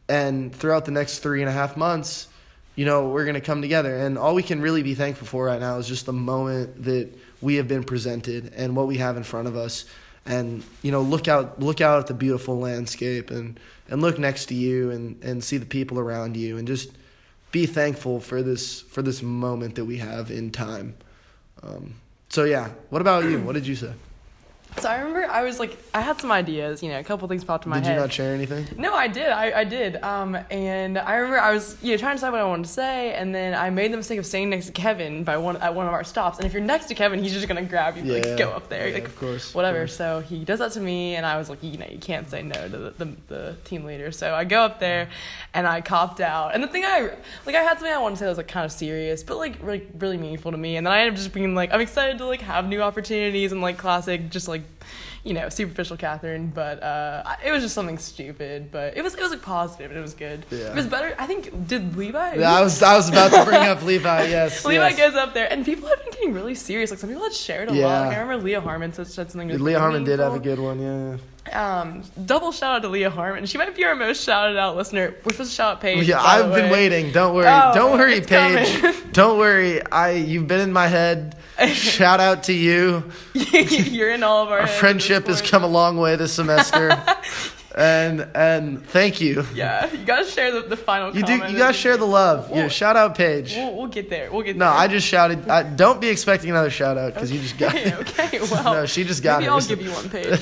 and 0.09 0.53
throughout 0.53 0.85
the 0.85 0.91
next 0.91 1.19
three 1.19 1.41
and 1.41 1.49
a 1.49 1.53
half 1.53 1.77
months, 1.77 2.27
you 2.75 2.85
know, 2.85 3.09
we're 3.09 3.31
to 3.31 3.41
come 3.41 3.61
together. 3.61 3.97
And 3.97 4.17
all 4.17 4.35
we 4.35 4.43
can 4.43 4.61
really 4.61 4.83
be 4.83 4.93
thankful 4.93 5.25
for 5.25 5.45
right 5.45 5.59
now 5.59 5.77
is 5.77 5.87
just 5.87 6.05
the 6.05 6.13
moment 6.13 6.83
that 6.83 7.09
we 7.41 7.55
have 7.55 7.67
been 7.67 7.83
presented 7.83 8.53
and 8.55 8.75
what 8.75 8.87
we 8.87 8.97
have 8.97 9.17
in 9.17 9.23
front 9.23 9.47
of 9.47 9.55
us. 9.55 9.85
And, 10.25 10.63
you 10.83 10.91
know, 10.91 11.01
look 11.01 11.27
out, 11.27 11.59
look 11.59 11.81
out 11.81 11.99
at 11.99 12.07
the 12.07 12.13
beautiful 12.13 12.59
landscape 12.59 13.31
and, 13.31 13.59
and 13.89 14.01
look 14.01 14.19
next 14.19 14.47
to 14.47 14.53
you 14.53 14.91
and, 14.91 15.23
and 15.23 15.43
see 15.43 15.57
the 15.57 15.65
people 15.65 15.99
around 15.99 16.35
you 16.35 16.57
and 16.57 16.67
just 16.67 16.91
be 17.51 17.65
thankful 17.65 18.19
for 18.19 18.43
this, 18.43 18.81
for 18.81 19.01
this 19.01 19.21
moment 19.21 19.75
that 19.75 19.85
we 19.85 19.97
have 19.97 20.31
in 20.31 20.51
time. 20.51 20.95
Um, 21.63 21.95
so 22.29 22.43
yeah, 22.43 22.69
what 22.89 23.01
about 23.01 23.25
you? 23.25 23.39
What 23.39 23.53
did 23.53 23.65
you 23.65 23.75
say? 23.75 23.93
So 24.79 24.89
I 24.89 24.97
remember 24.99 25.25
I 25.25 25.41
was 25.41 25.59
like, 25.59 25.75
I 25.91 26.01
had 26.01 26.21
some 26.21 26.31
ideas, 26.31 26.83
you 26.83 26.89
know, 26.89 26.99
a 26.99 27.03
couple 27.03 27.27
things 27.27 27.43
popped 27.43 27.65
in 27.65 27.71
my 27.71 27.77
Did 27.77 27.85
head. 27.87 27.93
you 27.95 27.99
not 28.01 28.11
share 28.13 28.35
anything? 28.35 28.67
No, 28.77 28.93
I 28.93 29.07
did. 29.07 29.29
I, 29.29 29.61
I 29.61 29.63
did. 29.63 29.95
Um, 30.03 30.37
and 30.51 30.99
I 30.99 31.15
remember 31.15 31.39
I 31.39 31.51
was 31.51 31.77
you 31.81 31.91
know 31.93 31.97
trying 31.97 32.11
to 32.11 32.17
decide 32.17 32.29
what 32.31 32.41
I 32.41 32.43
wanted 32.43 32.65
to 32.67 32.71
say, 32.71 33.15
and 33.15 33.33
then 33.33 33.55
I 33.55 33.71
made 33.71 33.91
the 33.91 33.97
mistake 33.97 34.19
of 34.19 34.25
staying 34.27 34.51
next 34.51 34.67
to 34.67 34.71
Kevin 34.73 35.23
by 35.23 35.35
one 35.37 35.57
at 35.57 35.73
one 35.73 35.87
of 35.87 35.93
our 35.93 36.03
stops. 36.03 36.37
And 36.37 36.45
if 36.45 36.53
you're 36.53 36.61
next 36.61 36.85
to 36.87 36.95
Kevin, 36.95 37.23
he's 37.23 37.33
just 37.33 37.47
gonna 37.47 37.63
grab 37.63 37.97
you, 37.97 38.03
Yeah. 38.03 38.13
like 38.21 38.37
go 38.37 38.51
up 38.51 38.69
there, 38.69 38.87
Yeah, 38.87 38.93
like 38.93 39.05
of 39.05 39.15
course, 39.17 39.49
of 39.49 39.55
whatever. 39.55 39.79
course. 39.79 39.95
So 39.97 40.19
he 40.19 40.45
does 40.45 40.59
that 40.59 40.73
to 40.73 40.79
me, 40.79 41.15
and 41.15 41.25
I 41.25 41.37
was 41.39 41.49
like, 41.49 41.63
you 41.63 41.77
know, 41.79 41.87
you 41.89 41.97
can't 41.97 42.29
say 42.29 42.43
no 42.43 42.53
to 42.69 42.77
the, 42.77 42.93
the, 42.99 43.05
the 43.29 43.55
team 43.63 43.83
leader. 43.83 44.11
So 44.11 44.35
I 44.35 44.43
go 44.43 44.61
up 44.61 44.79
there, 44.79 45.09
and 45.55 45.65
I 45.65 45.81
copped 45.81 46.21
out. 46.21 46.53
And 46.53 46.63
the 46.63 46.67
thing 46.67 46.83
I 46.85 47.09
like, 47.47 47.55
I 47.55 47.63
had 47.63 47.79
something 47.79 47.91
I 47.91 47.97
wanted 47.97 48.15
to 48.15 48.19
say 48.19 48.25
that 48.25 48.29
was 48.31 48.37
like 48.37 48.47
kind 48.47 48.65
of 48.65 48.71
serious, 48.71 49.23
but 49.23 49.37
like 49.37 49.55
really 49.59 49.87
really 49.97 50.17
meaningful 50.17 50.51
to 50.51 50.57
me. 50.57 50.77
And 50.77 50.85
then 50.85 50.93
I 50.93 50.99
ended 50.99 51.13
up 51.13 51.17
just 51.17 51.33
being 51.33 51.55
like, 51.55 51.73
I'm 51.73 51.81
excited 51.81 52.19
to 52.19 52.25
like 52.27 52.41
have 52.41 52.67
new 52.67 52.83
opportunities 52.83 53.51
and 53.51 53.59
like 53.61 53.77
classic, 53.79 54.29
just 54.29 54.47
like 54.47 54.61
you 55.23 55.33
know, 55.33 55.49
superficial 55.49 55.97
Catherine, 55.97 56.51
but 56.55 56.81
uh, 56.81 57.35
it 57.43 57.51
was 57.51 57.61
just 57.61 57.75
something 57.75 57.97
stupid. 57.97 58.71
But 58.71 58.95
it 58.95 59.03
was 59.03 59.13
it 59.13 59.21
was 59.21 59.31
like 59.31 59.41
positive 59.41 59.91
and 59.91 59.99
it 59.99 60.01
was 60.01 60.13
good. 60.13 60.45
Yeah. 60.49 60.71
It 60.71 60.75
was 60.75 60.87
better. 60.87 61.13
I 61.19 61.27
think 61.27 61.67
did 61.67 61.97
Levi? 61.97 62.35
Yeah, 62.35 62.53
I 62.53 62.61
was 62.61 62.81
I 62.81 62.95
was 62.95 63.09
about 63.09 63.31
to 63.31 63.43
bring 63.43 63.61
up 63.61 63.83
Levi. 63.83 64.27
Yes, 64.37 64.65
Levi 64.65 64.89
yes. 64.89 64.97
goes 64.97 65.15
up 65.15 65.33
there, 65.33 65.51
and 65.51 65.65
people 65.65 65.87
have 65.87 66.03
been 66.03 66.11
getting 66.11 66.33
really 66.33 66.55
serious. 66.55 66.91
Like 66.91 66.99
some 66.99 67.09
people 67.09 67.23
had 67.23 67.33
shared 67.33 67.69
a 67.69 67.73
lot. 67.73 68.07
Like 68.07 68.17
I 68.17 68.19
remember 68.21 68.43
Leah 68.43 68.61
Harmon 68.61 68.93
said, 68.93 69.07
said 69.07 69.31
something. 69.31 69.47
really 69.47 69.59
Leah 69.59 69.79
Harmon 69.79 70.03
did 70.03 70.19
have 70.19 70.33
a 70.33 70.39
good 70.39 70.59
one. 70.59 70.79
Yeah. 70.79 71.17
Um, 71.53 72.03
double 72.25 72.51
shout 72.51 72.75
out 72.77 72.81
to 72.81 72.89
Leah 72.89 73.09
Harmon. 73.09 73.45
She 73.45 73.57
might 73.57 73.73
be 73.75 73.85
our 73.85 73.95
most 73.95 74.23
shouted 74.23 74.57
out 74.57 74.75
listener. 74.75 75.15
We're 75.23 75.31
supposed 75.31 75.51
to 75.51 75.55
shout 75.55 75.75
out 75.75 75.81
Paige. 75.81 76.07
Yeah, 76.07 76.21
I've 76.21 76.53
been 76.53 76.71
waiting. 76.71 77.11
Don't 77.11 77.33
worry. 77.33 77.47
Oh, 77.47 77.71
Don't 77.73 77.97
worry, 77.97 78.21
Paige. 78.21 78.95
Don't 79.11 79.37
worry. 79.37 79.85
I 79.85 80.11
you've 80.11 80.47
been 80.47 80.61
in 80.61 80.73
my 80.73 80.87
head. 80.87 81.36
Shout 81.73 82.19
out 82.19 82.43
to 82.43 82.53
you. 82.53 83.03
You're 83.33 84.11
in 84.11 84.23
all 84.23 84.43
of 84.43 84.49
our. 84.51 84.59
Our 84.59 84.67
friendship 84.67 85.27
has 85.27 85.41
come 85.41 85.63
a 85.63 85.67
long 85.67 85.97
way 85.97 86.15
this 86.15 86.33
semester. 86.33 87.01
and 87.75 88.27
and 88.35 88.85
thank 88.87 89.21
you. 89.21 89.45
Yeah, 89.53 89.91
you 89.91 90.03
gotta 90.05 90.25
share 90.25 90.51
the, 90.51 90.61
the 90.67 90.77
final. 90.77 91.15
You 91.15 91.23
do 91.23 91.33
you 91.33 91.57
guys 91.57 91.75
share 91.75 91.95
the 91.97 92.05
love. 92.05 92.49
Yeah, 92.49 92.55
Well- 92.57 92.69
shout 92.69 92.95
out 92.95 93.15
Paige. 93.15 93.55
We'll, 93.55 93.75
we'll 93.75 93.87
get 93.87 94.09
there. 94.09 94.31
We'll 94.31 94.41
get 94.43 94.55
No, 94.57 94.65
there. 94.65 94.73
I 94.73 94.87
just 94.87 95.07
shouted. 95.07 95.47
I, 95.47 95.63
don't 95.63 96.01
be 96.01 96.09
expecting 96.09 96.49
another 96.49 96.69
shout 96.71 96.97
out 96.97 97.13
because 97.13 97.31
you 97.31 97.39
just 97.39 97.57
got 97.57 97.73
Okay, 97.75 97.89
it. 97.89 98.19
okay, 98.19 98.39
well. 98.51 98.73
No, 98.73 98.85
she 98.85 99.03
just 99.03 99.23
got 99.23 99.39
maybe 99.41 99.51
hers. 99.51 99.69
I'll 99.69 99.75
give 99.77 99.85
you 99.85 99.91
one 99.91 100.09
Paige. 100.09 100.39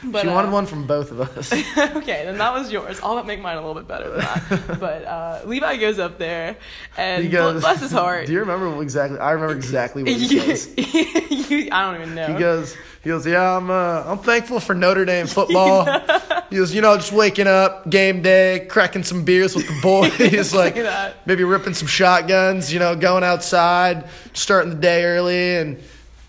But, 0.04 0.22
she 0.22 0.28
uh, 0.28 0.34
wanted 0.34 0.52
one 0.52 0.66
from 0.66 0.86
both 0.86 1.10
of 1.10 1.20
us. 1.20 1.52
okay, 1.52 2.24
then 2.24 2.38
that 2.38 2.52
was 2.54 2.70
yours. 2.70 3.00
I'll 3.02 3.22
make 3.24 3.40
mine 3.40 3.56
a 3.56 3.60
little 3.66 3.74
bit 3.74 3.88
better 3.88 4.10
than 4.10 4.20
that. 4.20 4.76
but 4.80 5.04
uh, 5.04 5.40
Levi 5.44 5.76
goes 5.76 5.98
up 5.98 6.18
there 6.18 6.56
and 6.96 7.24
He 7.24 7.28
goes. 7.28 7.62
bless 7.62 7.80
his 7.80 7.90
heart. 7.90 8.26
Do 8.26 8.32
you 8.32 8.38
remember 8.40 8.80
exactly? 8.80 9.18
I 9.18 9.32
remember 9.32 9.56
exactly 9.56 10.04
what 10.04 10.12
he 10.12 10.38
says. 10.38 10.72
you- 10.76 11.68
I 11.72 11.90
don't 11.90 12.00
even 12.02 12.14
know. 12.14 12.28
He 12.32 12.38
goes, 12.38 12.76
he 13.02 13.08
goes, 13.08 13.26
yeah, 13.26 13.56
I'm, 13.56 13.70
uh, 13.70 14.04
I'm 14.06 14.18
thankful 14.18 14.60
for 14.60 14.74
Notre 14.74 15.04
Dame 15.04 15.26
football. 15.26 15.84
He 16.50 16.56
goes, 16.56 16.74
you 16.74 16.80
know, 16.80 16.96
just 16.96 17.12
waking 17.12 17.46
up, 17.46 17.88
game 17.90 18.22
day, 18.22 18.66
cracking 18.70 19.02
some 19.02 19.24
beers 19.24 19.54
with 19.56 19.66
the 19.66 19.80
boys, 19.82 20.54
like 20.54 20.74
that. 20.76 21.26
maybe 21.26 21.42
ripping 21.44 21.74
some 21.74 21.88
shotguns, 21.88 22.72
you 22.72 22.78
know, 22.78 22.94
going 22.96 23.24
outside, 23.24 24.08
starting 24.32 24.70
the 24.70 24.76
day 24.76 25.04
early, 25.04 25.56
and 25.56 25.82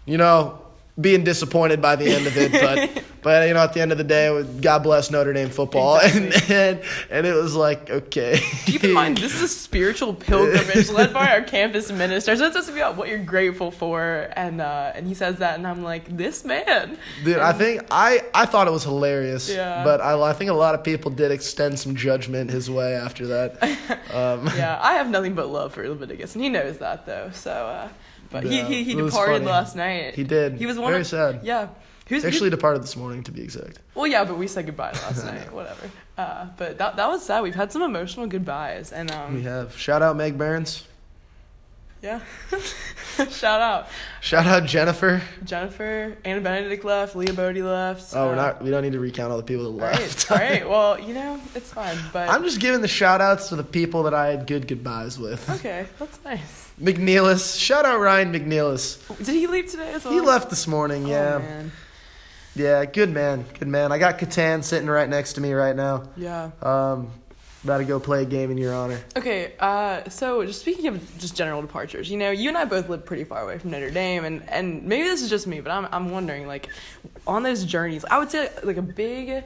you 0.05 0.17
know, 0.17 0.58
being 0.99 1.23
disappointed 1.23 1.81
by 1.81 1.95
the 1.95 2.07
end 2.13 2.27
of 2.27 2.37
it, 2.37 2.51
but. 2.51 3.03
But 3.21 3.49
you 3.49 3.53
know, 3.53 3.59
at 3.59 3.73
the 3.73 3.81
end 3.81 3.91
of 3.91 3.97
the 3.97 4.05
day, 4.05 4.45
God 4.61 4.79
bless 4.81 5.11
Notre 5.11 5.33
Dame 5.33 5.49
football, 5.49 5.97
Exactly. 6.01 6.55
and, 6.55 6.79
and 6.79 6.81
and 7.11 7.27
it 7.27 7.33
was 7.33 7.53
like 7.53 7.89
okay. 7.89 8.39
Keep 8.65 8.85
in 8.85 8.93
mind, 8.93 9.17
this 9.17 9.35
is 9.35 9.41
a 9.41 9.47
spiritual 9.49 10.13
pilgrimage 10.13 10.89
led 10.99 11.11
by 11.13 11.33
our 11.33 11.41
campus 11.41 11.91
minister. 11.91 12.37
So 12.37 12.45
it's 12.45 12.53
supposed 12.53 12.69
to 12.69 12.73
be 12.73 12.79
about 12.79 12.95
what 12.95 13.09
you're 13.09 13.17
grateful 13.19 13.71
for, 13.71 14.29
and 14.37 14.61
uh, 14.61 14.93
and 14.95 15.05
he 15.05 15.13
says 15.15 15.35
that, 15.39 15.57
and 15.57 15.67
I'm 15.67 15.83
like, 15.83 16.15
this 16.15 16.45
man. 16.45 16.97
Dude, 17.25 17.39
I 17.39 17.51
think 17.51 17.81
I, 17.91 18.21
I 18.33 18.45
thought 18.45 18.67
it 18.69 18.71
was 18.71 18.85
hilarious, 18.85 19.49
Yeah. 19.49 19.83
but 19.83 19.99
I, 19.99 20.17
I 20.29 20.31
think 20.31 20.49
a 20.49 20.53
lot 20.53 20.73
of 20.73 20.81
people 20.85 21.11
did 21.11 21.29
extend 21.29 21.77
some 21.77 21.97
judgment 21.97 22.49
his 22.49 22.71
way 22.71 22.93
after 22.95 23.27
that. 23.27 23.61
Um, 24.13 24.47
Yeah, 24.55 24.79
I 24.81 24.93
have 24.93 25.09
nothing 25.09 25.35
but 25.35 25.49
love 25.49 25.73
for 25.73 25.85
Leviticus, 25.85 26.35
and 26.35 26.43
he 26.45 26.49
knows 26.49 26.77
that 26.77 27.05
though. 27.05 27.31
So, 27.33 27.51
uh, 27.51 27.89
but 28.29 28.45
Yeah, 28.45 28.65
he 28.67 28.83
he, 28.83 28.83
he 28.83 28.95
departed 28.95 29.33
funny. 29.33 29.45
last 29.45 29.75
night. 29.75 30.15
He 30.15 30.23
did. 30.23 30.53
He 30.55 30.65
was 30.65 30.77
one 30.77 30.91
Very 30.91 31.01
of 31.01 31.07
sad. 31.07 31.41
Yeah. 31.43 31.69
He 32.07 32.15
actually 32.15 32.49
departed 32.49 32.81
this 32.81 32.95
morning, 32.95 33.21
to 33.25 33.31
be 33.31 33.41
exact. 33.43 33.77
Well, 33.93 34.07
yeah, 34.07 34.23
but 34.23 34.35
we 34.37 34.47
said 34.47 34.65
goodbye 34.65 34.93
last 34.93 35.23
night. 35.31 35.53
Whatever. 35.53 35.91
Uh, 36.17 36.47
but 36.57 36.77
that 36.79 36.95
that 36.95 37.07
was 37.07 37.23
sad. 37.23 37.43
We've 37.43 37.53
had 37.53 37.71
some 37.71 37.83
emotional 37.83 38.25
goodbyes, 38.25 38.91
and 38.91 39.11
um, 39.11 39.35
We 39.35 39.43
have 39.43 39.77
shout 39.77 40.01
out 40.01 40.15
Meg 40.17 40.35
Barons, 40.35 40.85
yeah. 42.01 42.21
Shout 43.29 43.59
out 43.59 43.89
shout 44.21 44.47
out 44.47 44.65
Jennifer. 44.65 45.21
Jennifer, 45.43 46.15
Anna 46.23 46.39
Benedict 46.39 46.85
left, 46.85 47.17
Leah 47.17 47.33
Bodie 47.33 47.61
left. 47.63 48.13
Oh, 48.15 48.27
we're 48.27 48.31
uh, 48.33 48.35
not. 48.35 48.61
We 48.63 48.69
don't 48.69 48.81
need 48.83 48.93
to 48.93 48.99
recount 48.99 49.31
all 49.31 49.37
the 49.37 49.43
people 49.43 49.65
that 49.65 49.83
All 49.83 49.91
left. 49.91 50.29
right, 50.29 50.39
all 50.41 50.47
right. 50.47 50.69
Well, 50.69 50.99
you 51.01 51.13
know, 51.13 51.41
it's 51.53 51.73
fine. 51.73 51.97
But 52.13 52.29
I'm 52.29 52.43
just 52.43 52.61
giving 52.61 52.79
the 52.79 52.87
shout 52.87 53.19
outs 53.19 53.49
to 53.49 53.57
the 53.57 53.63
people 53.65 54.03
that 54.03 54.13
I 54.13 54.27
had 54.27 54.47
good 54.47 54.67
goodbyes 54.69 55.19
with. 55.19 55.49
okay. 55.59 55.87
That's 55.97 56.23
nice. 56.23 56.71
McNeilis, 56.81 57.59
shout 57.59 57.83
out 57.83 57.99
Ryan 57.99 58.31
McNeilis. 58.31 59.05
Did 59.17 59.35
he 59.35 59.47
leave 59.47 59.69
today 59.69 59.91
as 59.93 60.05
well? 60.05 60.13
He 60.13 60.21
left 60.21 60.49
this 60.49 60.65
morning. 60.65 61.05
Oh, 61.07 61.09
Yeah, 61.09 61.37
man. 61.39 61.71
yeah, 62.55 62.85
good 62.85 63.09
man, 63.09 63.43
good 63.59 63.67
man. 63.67 63.91
I 63.91 63.97
got 63.97 64.17
Catan 64.17 64.63
sitting 64.63 64.87
right 64.87 65.09
next 65.09 65.33
to 65.33 65.41
me 65.41 65.51
right 65.51 65.75
now. 65.75 66.03
Yeah. 66.15 66.51
Um, 66.61 67.11
about 67.63 67.79
to 67.79 67.83
go 67.83 67.99
play 67.99 68.23
a 68.23 68.25
game 68.25 68.51
in 68.51 68.57
your 68.57 68.73
honor. 68.73 68.99
Okay, 69.17 69.53
uh, 69.59 70.07
so 70.09 70.45
just 70.45 70.61
speaking 70.61 70.87
of 70.87 71.19
just 71.19 71.35
general 71.35 71.61
departures, 71.61 72.09
you 72.09 72.17
know, 72.17 72.31
you 72.31 72.49
and 72.49 72.57
I 72.57 72.65
both 72.65 72.87
live 72.89 73.05
pretty 73.05 73.25
far 73.25 73.43
away 73.43 73.57
from 73.57 73.71
Notre 73.71 73.91
Dame, 73.91 74.23
and, 74.25 74.47
and 74.49 74.83
maybe 74.83 75.03
this 75.03 75.21
is 75.21 75.29
just 75.29 75.45
me, 75.45 75.59
but 75.59 75.71
I'm, 75.71 75.87
I'm 75.91 76.11
wondering, 76.11 76.47
like, 76.47 76.69
on 77.27 77.43
those 77.43 77.65
journeys, 77.65 78.05
I 78.05 78.17
would 78.17 78.31
say, 78.31 78.49
like, 78.63 78.77
a 78.77 78.81
big 78.81 79.43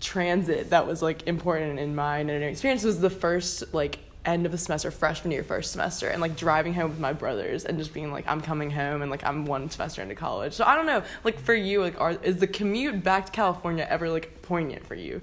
transit 0.00 0.70
that 0.70 0.86
was, 0.86 1.02
like, 1.02 1.26
important 1.26 1.78
in 1.78 1.94
my 1.94 2.22
Notre 2.22 2.40
Dame 2.40 2.48
experience 2.48 2.82
was 2.82 3.00
the 3.00 3.10
first, 3.10 3.74
like, 3.74 3.98
end 4.24 4.46
of 4.46 4.52
the 4.52 4.58
semester, 4.58 4.90
freshman 4.90 5.30
year, 5.30 5.42
first 5.42 5.72
semester, 5.72 6.08
and, 6.08 6.20
like, 6.20 6.36
driving 6.36 6.72
home 6.72 6.90
with 6.90 6.98
my 6.98 7.12
brothers 7.12 7.64
and 7.64 7.78
just 7.78 7.92
being 7.92 8.10
like, 8.10 8.26
I'm 8.26 8.40
coming 8.40 8.70
home, 8.70 9.02
and, 9.02 9.10
like, 9.10 9.24
I'm 9.24 9.44
one 9.44 9.68
semester 9.68 10.00
into 10.00 10.14
college. 10.14 10.54
So 10.54 10.64
I 10.64 10.74
don't 10.74 10.86
know, 10.86 11.02
like, 11.24 11.38
for 11.38 11.54
you, 11.54 11.82
like, 11.82 12.00
are, 12.00 12.12
is 12.22 12.38
the 12.38 12.46
commute 12.46 13.04
back 13.04 13.26
to 13.26 13.32
California 13.32 13.86
ever, 13.88 14.08
like, 14.08 14.40
poignant 14.40 14.86
for 14.86 14.94
you? 14.94 15.20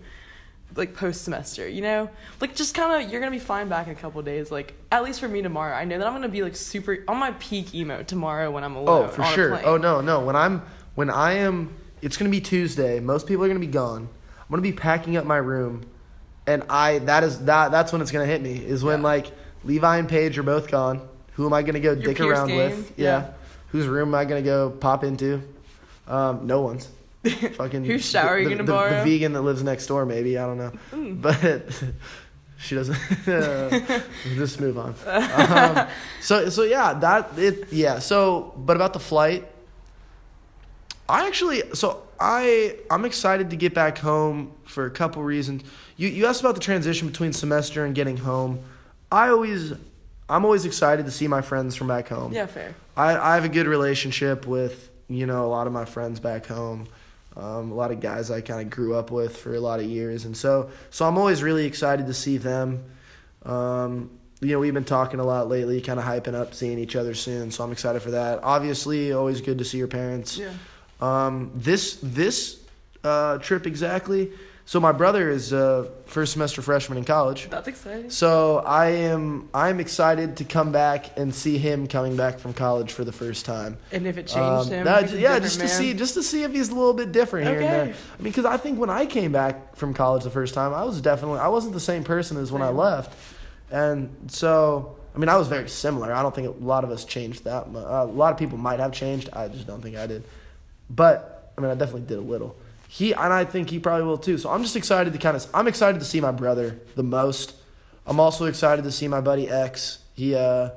Like 0.76 0.94
post 0.96 1.24
semester, 1.24 1.68
you 1.68 1.82
know? 1.82 2.10
Like 2.40 2.56
just 2.56 2.76
kind 2.76 3.02
of 3.04 3.10
you're 3.12 3.20
going 3.22 3.32
to 3.32 3.38
be 3.40 3.44
flying 3.44 3.68
back 3.70 3.88
in 3.88 3.94
a 3.94 3.96
couple 3.96 4.22
days 4.22 4.52
like 4.52 4.74
at 4.92 5.04
least 5.04 5.20
for 5.20 5.28
me 5.28 5.42
tomorrow. 5.42 5.74
I 5.76 5.86
know 5.86 5.98
that 5.98 6.06
I'm 6.06 6.14
going 6.14 6.24
to 6.24 6.30
be 6.30 6.44
like 6.44 6.56
super 6.56 7.04
on 7.08 7.18
my 7.18 7.32
peak 7.32 7.74
emo 7.74 8.04
tomorrow 8.04 8.52
when 8.52 8.64
I'm 8.64 8.76
alone 8.76 9.06
Oh, 9.06 9.08
for 9.08 9.24
sure. 9.26 9.60
Oh 9.66 9.78
no, 9.78 10.02
no. 10.02 10.20
When 10.20 10.36
I'm 10.36 10.62
when 10.96 11.10
I 11.10 11.34
am, 11.34 11.74
it's 12.02 12.16
gonna 12.18 12.30
be 12.32 12.42
Tuesday. 12.42 13.00
Most 13.00 13.28
people 13.28 13.44
are 13.44 13.48
gonna 13.48 13.60
be 13.60 13.66
gone. 13.68 14.04
I'm 14.04 14.50
gonna 14.50 14.62
be 14.62 14.72
packing 14.72 15.18
up 15.18 15.26
my 15.26 15.38
room, 15.38 15.84
and 16.46 16.64
I 16.70 17.00
that 17.00 17.24
is 17.24 17.46
that 17.46 17.72
that's 17.72 17.92
when 17.92 18.02
it's 18.02 18.12
gonna 18.12 18.26
hit 18.26 18.42
me. 18.42 18.56
Is 18.58 18.84
when 18.84 19.00
Yeah. 19.00 19.04
like 19.08 19.32
Levi 19.64 19.98
and 19.98 20.08
Paige 20.10 20.38
are 20.38 20.44
both 20.44 20.70
gone. 20.70 21.08
Who 21.34 21.46
am 21.46 21.54
I 21.54 21.62
gonna 21.64 21.80
go 21.80 21.94
Your 21.94 22.02
dick 22.04 22.20
around 22.20 22.48
game? 22.50 22.58
with? 22.58 22.94
Yeah. 22.98 23.32
Whose 23.70 23.88
room 23.88 24.10
am 24.10 24.16
I 24.16 24.26
gonna 24.26 24.42
go 24.44 24.70
pop 24.70 25.04
into? 25.04 25.42
Um, 26.08 26.48
no 26.48 26.62
one's. 26.62 26.88
Fucking. 27.30 27.84
Whose 27.86 28.06
shower 28.10 28.38
you 28.38 28.46
the- 28.50 28.56
gonna 28.56 28.64
the- 28.66 28.72
borrow? 28.72 29.04
The 29.04 29.10
vegan 29.10 29.34
that 29.34 29.42
lives 29.42 29.64
next 29.64 29.88
door, 29.88 30.06
maybe. 30.06 30.38
I 30.38 30.46
don't 30.46 30.58
know. 30.58 30.72
But 31.16 31.84
she 32.58 32.76
doesn't. 32.76 32.98
just 34.36 34.60
move 34.60 34.78
on. 34.78 34.96
Um, 35.06 35.88
so 36.22 36.50
so 36.50 36.64
yeah, 36.64 36.94
that 36.94 37.30
it 37.38 37.72
yeah. 37.72 38.00
So 38.00 38.54
but 38.58 38.76
about 38.76 38.94
the 38.94 39.00
flight, 39.00 39.46
I 41.10 41.28
actually 41.28 41.64
so 41.74 42.04
I 42.20 42.76
I'm 42.90 43.06
excited 43.06 43.50
to 43.52 43.56
get 43.56 43.74
back 43.74 43.98
home 43.98 44.52
for 44.66 44.86
a 44.86 44.92
couple 44.92 45.24
reasons. 45.24 45.64
You 45.96 46.10
you 46.10 46.26
asked 46.26 46.42
about 46.42 46.56
the 46.56 46.62
transition 46.62 47.08
between 47.08 47.34
semester 47.34 47.86
and 47.86 47.96
getting 47.96 48.18
home. 48.18 48.60
I 49.12 49.30
always 49.30 49.74
I'm 50.30 50.44
always 50.44 50.66
excited 50.66 51.06
to 51.06 51.12
see 51.12 51.28
my 51.28 51.42
friends 51.42 51.76
from 51.76 51.88
back 51.88 52.10
home. 52.10 52.34
Yeah, 52.34 52.48
fair. 52.48 52.76
I, 52.98 53.16
I 53.16 53.36
have 53.36 53.46
a 53.46 53.50
good 53.50 53.68
relationship 53.68 54.46
with 54.46 54.90
you 55.08 55.26
know 55.26 55.46
a 55.46 55.48
lot 55.48 55.68
of 55.68 55.74
my 55.74 55.86
friends 55.86 56.20
back 56.20 56.48
home, 56.48 56.88
um, 57.38 57.72
a 57.72 57.76
lot 57.76 57.92
of 57.92 58.00
guys 58.00 58.32
I 58.32 58.42
kind 58.42 58.62
of 58.62 58.70
grew 58.70 58.96
up 58.96 59.12
with 59.12 59.38
for 59.38 59.54
a 59.54 59.60
lot 59.60 59.80
of 59.80 59.86
years, 59.86 60.26
and 60.26 60.36
so 60.36 60.70
so 60.90 61.08
I'm 61.08 61.18
always 61.18 61.44
really 61.44 61.66
excited 61.66 62.08
to 62.08 62.14
see 62.14 62.38
them. 62.38 62.84
Um, 63.44 64.10
you 64.42 64.50
know, 64.50 64.60
we've 64.60 64.74
been 64.74 64.84
talking 64.84 65.20
a 65.20 65.24
lot 65.24 65.48
lately, 65.48 65.80
kind 65.82 66.00
of 66.00 66.06
hyping 66.06 66.34
up 66.34 66.54
seeing 66.54 66.80
each 66.80 66.96
other 66.96 67.14
soon, 67.14 67.52
so 67.52 67.64
I'm 67.64 67.72
excited 67.72 68.02
for 68.02 68.12
that. 68.12 68.44
Obviously, 68.44 69.12
always 69.12 69.42
good 69.42 69.60
to 69.60 69.66
see 69.66 69.78
your 69.78 69.88
parents. 69.88 70.38
Yeah. 70.38 70.52
Um, 71.00 71.52
this 71.54 72.00
this 72.02 72.60
uh, 73.04 73.38
trip 73.38 73.68
exactly. 73.68 74.32
So 74.68 74.82
my 74.82 74.92
brother 74.92 75.30
is 75.30 75.54
a 75.54 75.90
first 76.08 76.34
semester 76.34 76.62
freshman 76.62 76.98
in 76.98 77.06
college. 77.06 77.50
That's 77.50 77.70
exciting. 77.70 78.10
So 78.10 78.58
I 78.58 78.88
am 78.88 79.48
I'm 79.54 79.80
excited 79.80 80.36
to 80.38 80.44
come 80.44 80.74
back 80.74 81.18
and 81.18 81.34
see 81.34 81.58
him 81.58 81.88
coming 81.88 82.18
back 82.18 82.38
from 82.38 82.52
college 82.54 82.92
for 82.92 83.06
the 83.06 83.14
first 83.14 83.46
time. 83.46 83.78
And 83.94 84.06
if 84.06 84.18
it 84.18 84.28
changed 84.28 84.38
Um, 84.40 84.68
him, 84.68 84.84
that- 84.84 85.10
yeah, 85.14 85.40
just 85.40 85.60
to 85.62 85.68
man. 85.68 85.74
see 85.74 85.94
just 85.94 86.16
to 86.16 86.22
see 86.22 86.44
if 86.44 86.52
he's 86.52 86.68
a 86.68 86.76
little 86.76 86.94
bit 86.94 87.14
different 87.14 87.48
here 87.48 87.62
and 87.62 87.66
there. 87.66 87.82
I 87.84 87.86
mean, 87.88 87.96
because 88.24 88.44
I 88.44 88.58
think 88.58 88.78
when 88.78 88.90
I 88.90 89.06
came 89.06 89.32
back 89.32 89.78
from 89.78 89.94
college 89.94 90.26
the 90.26 90.30
first 90.30 90.54
time, 90.54 90.74
I 90.74 90.84
was 90.84 91.00
definitely 91.00 91.40
I 91.40 91.48
wasn't 91.48 91.74
the 91.74 91.80
same 91.80 92.04
person 92.04 92.36
as 92.36 92.52
when 92.52 92.62
I 92.62 92.68
left, 92.70 93.18
and 93.72 94.10
so 94.28 94.98
I 95.16 95.18
mean 95.18 95.30
I 95.30 95.38
was 95.38 95.48
very 95.48 95.70
similar. 95.70 96.12
I 96.14 96.22
don't 96.22 96.36
think 96.36 96.48
a 96.48 96.64
lot 96.64 96.84
of 96.84 96.92
us 96.92 97.06
changed 97.06 97.46
that 97.46 97.72
much. 97.72 97.86
Uh, 97.86 98.04
a 98.04 98.06
lot 98.06 98.34
of 98.34 98.38
people 98.38 98.58
might 98.58 98.82
have 98.82 98.92
changed. 98.92 99.30
I 99.32 99.48
just 99.48 99.66
don't 99.66 99.82
think 99.82 99.96
I 99.96 100.08
did, 100.08 100.26
but 100.90 101.54
I 101.58 101.62
mean 101.62 101.72
I 101.72 101.76
definitely 101.76 102.02
did 102.02 102.18
a 102.18 102.22
little. 102.34 102.54
He 102.88 103.14
and 103.14 103.34
I 103.34 103.44
think 103.46 103.70
he 103.70 103.80
probably 103.80 104.06
will 104.06 104.18
too. 104.18 104.38
So 104.38 104.50
I'm 104.50 104.64
just 104.64 104.76
excited 104.76 105.14
to 105.14 105.20
kind 105.20 105.36
of 105.36 105.46
I'm 105.54 105.68
excited 105.68 106.00
to 106.00 106.06
see 106.06 106.22
my 106.22 106.32
brother 106.32 106.80
the 106.96 107.04
most. 107.04 107.54
I'm 108.06 108.20
also 108.20 108.46
excited 108.46 108.84
to 108.86 108.92
see 108.92 109.08
my 109.08 109.22
buddy 109.22 109.50
X. 109.50 110.00
He 110.16 110.36
uh 110.36 110.70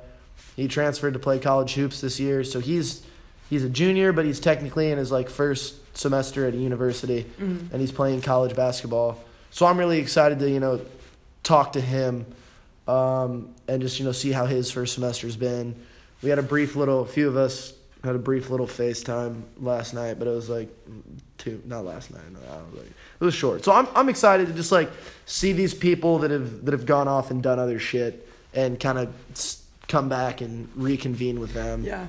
he 0.55 0.67
transferred 0.67 1.13
to 1.13 1.19
play 1.19 1.39
college 1.39 1.73
hoops 1.73 2.01
this 2.01 2.19
year, 2.19 2.43
so 2.43 2.59
he's 2.59 3.03
he's 3.49 3.63
a 3.63 3.69
junior, 3.69 4.11
but 4.11 4.25
he's 4.25 4.39
technically 4.39 4.91
in 4.91 4.97
his 4.97 5.11
like 5.11 5.29
first 5.29 5.75
semester 5.97 6.45
at 6.45 6.53
a 6.53 6.57
university, 6.57 7.25
Mhm. 7.41 7.71
and 7.71 7.81
he's 7.81 7.91
playing 7.91 8.21
college 8.21 8.55
basketball. 8.55 9.17
So 9.51 9.65
I'm 9.65 9.77
really 9.77 9.99
excited 9.99 10.39
to 10.39 10.49
you 10.49 10.59
know 10.59 10.81
talk 11.43 11.73
to 11.73 11.81
him, 11.81 12.25
um, 12.87 13.53
and 13.67 13.81
just 13.81 13.99
you 13.99 14.05
know 14.05 14.11
see 14.11 14.31
how 14.31 14.45
his 14.45 14.69
first 14.69 14.93
semester's 14.95 15.35
been. 15.37 15.75
We 16.21 16.29
had 16.29 16.39
a 16.39 16.43
brief 16.43 16.75
little, 16.75 17.05
few 17.05 17.27
of 17.27 17.35
us 17.37 17.73
had 18.03 18.15
a 18.15 18.19
brief 18.19 18.49
little 18.49 18.67
FaceTime 18.67 19.43
last 19.57 19.93
night, 19.93 20.17
but 20.19 20.27
it 20.27 20.31
was 20.31 20.49
like 20.49 20.69
two, 21.37 21.61
not 21.65 21.85
last 21.85 22.11
night. 22.11 22.23
No, 22.31 22.39
I 22.39 22.55
don't 22.57 22.73
know, 22.73 22.79
like, 22.79 22.89
it 23.19 23.23
was 23.23 23.33
short. 23.35 23.63
So 23.63 23.71
I'm 23.71 23.87
I'm 23.95 24.09
excited 24.09 24.47
to 24.47 24.53
just 24.53 24.71
like 24.71 24.89
see 25.25 25.53
these 25.53 25.73
people 25.73 26.19
that 26.19 26.31
have 26.31 26.65
that 26.65 26.71
have 26.71 26.85
gone 26.85 27.07
off 27.07 27.31
and 27.31 27.41
done 27.43 27.59
other 27.59 27.79
shit 27.79 28.27
and 28.53 28.79
kind 28.79 28.97
of 28.97 29.13
come 29.87 30.09
back 30.09 30.41
and 30.41 30.67
reconvene 30.75 31.39
with 31.39 31.53
them. 31.53 31.83
Yeah. 31.83 32.07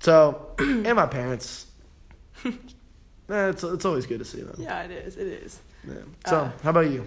So, 0.00 0.54
and 0.58 0.94
my 0.94 1.06
parents. 1.06 1.66
Eh, 3.30 3.48
it's 3.48 3.64
it's 3.64 3.86
always 3.86 4.04
good 4.04 4.18
to 4.18 4.24
see 4.26 4.42
them. 4.42 4.54
Yeah, 4.58 4.82
it 4.82 4.90
is. 4.90 5.16
It 5.16 5.26
is. 5.26 5.58
Yeah. 5.88 5.94
So, 6.26 6.36
Uh, 6.36 6.50
how 6.62 6.68
about 6.70 6.90
you? 6.90 7.06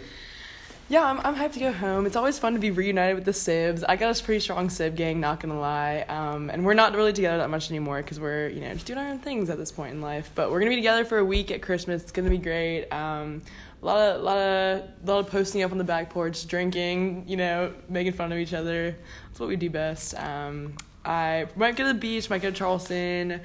Yeah, 0.90 1.04
I'm, 1.04 1.20
I'm 1.20 1.36
hyped 1.36 1.54
to 1.54 1.60
go 1.60 1.74
home. 1.74 2.06
It's 2.06 2.16
always 2.16 2.40
fun 2.40 2.54
to 2.54 2.60
be 2.60 2.72
reunited 2.72 3.16
with 3.16 3.26
the 3.26 3.32
Sibs. 3.32 3.84
I 3.90 3.98
got 3.98 4.18
a 4.18 4.24
pretty 4.24 4.40
strong 4.40 4.70
Sib 4.70 4.96
gang, 4.96 5.20
not 5.20 5.42
gonna 5.42 5.60
lie. 5.60 6.06
Um, 6.08 6.50
and 6.50 6.66
we're 6.66 6.76
not 6.76 6.96
really 6.96 7.12
together 7.12 7.40
that 7.40 7.50
much 7.50 7.70
anymore 7.70 8.02
because 8.02 8.22
we're, 8.22 8.48
you 8.48 8.62
know, 8.62 8.74
just 8.74 8.86
doing 8.86 8.98
our 8.98 9.10
own 9.10 9.20
things 9.20 9.50
at 9.50 9.58
this 9.58 9.70
point 9.70 9.94
in 9.94 10.02
life. 10.02 10.32
But 10.34 10.50
we're 10.50 10.60
gonna 10.60 10.70
be 10.70 10.78
together 10.78 11.04
for 11.04 11.18
a 11.18 11.26
week 11.26 11.52
at 11.52 11.62
Christmas. 11.62 12.04
It's 12.04 12.14
gonna 12.14 12.30
be 12.30 12.38
great. 12.38 12.88
Um, 12.88 13.42
a 13.82 13.86
lot 13.86 14.00
of, 14.00 14.22
lot 14.22 14.38
of, 14.38 14.84
lot 15.04 15.20
of 15.20 15.28
posting 15.30 15.62
up 15.62 15.74
on 15.74 15.78
the 15.78 15.84
back 15.84 16.10
porch, 16.10 16.48
drinking, 16.48 17.26
you 17.28 17.36
know, 17.36 17.74
making 17.90 18.14
fun 18.14 18.32
of 18.32 18.38
each 18.38 18.54
other. 18.54 18.96
That's 19.28 19.42
what 19.42 19.50
we 19.50 19.58
do 19.58 19.70
best. 19.70 20.16
Um, 20.16 20.78
I 21.04 21.48
might 21.58 21.76
go 21.76 21.84
to 21.84 21.94
the 21.94 22.00
beach, 22.00 22.30
might 22.30 22.42
go 22.42 22.50
to 22.50 22.56
Charleston. 22.56 23.42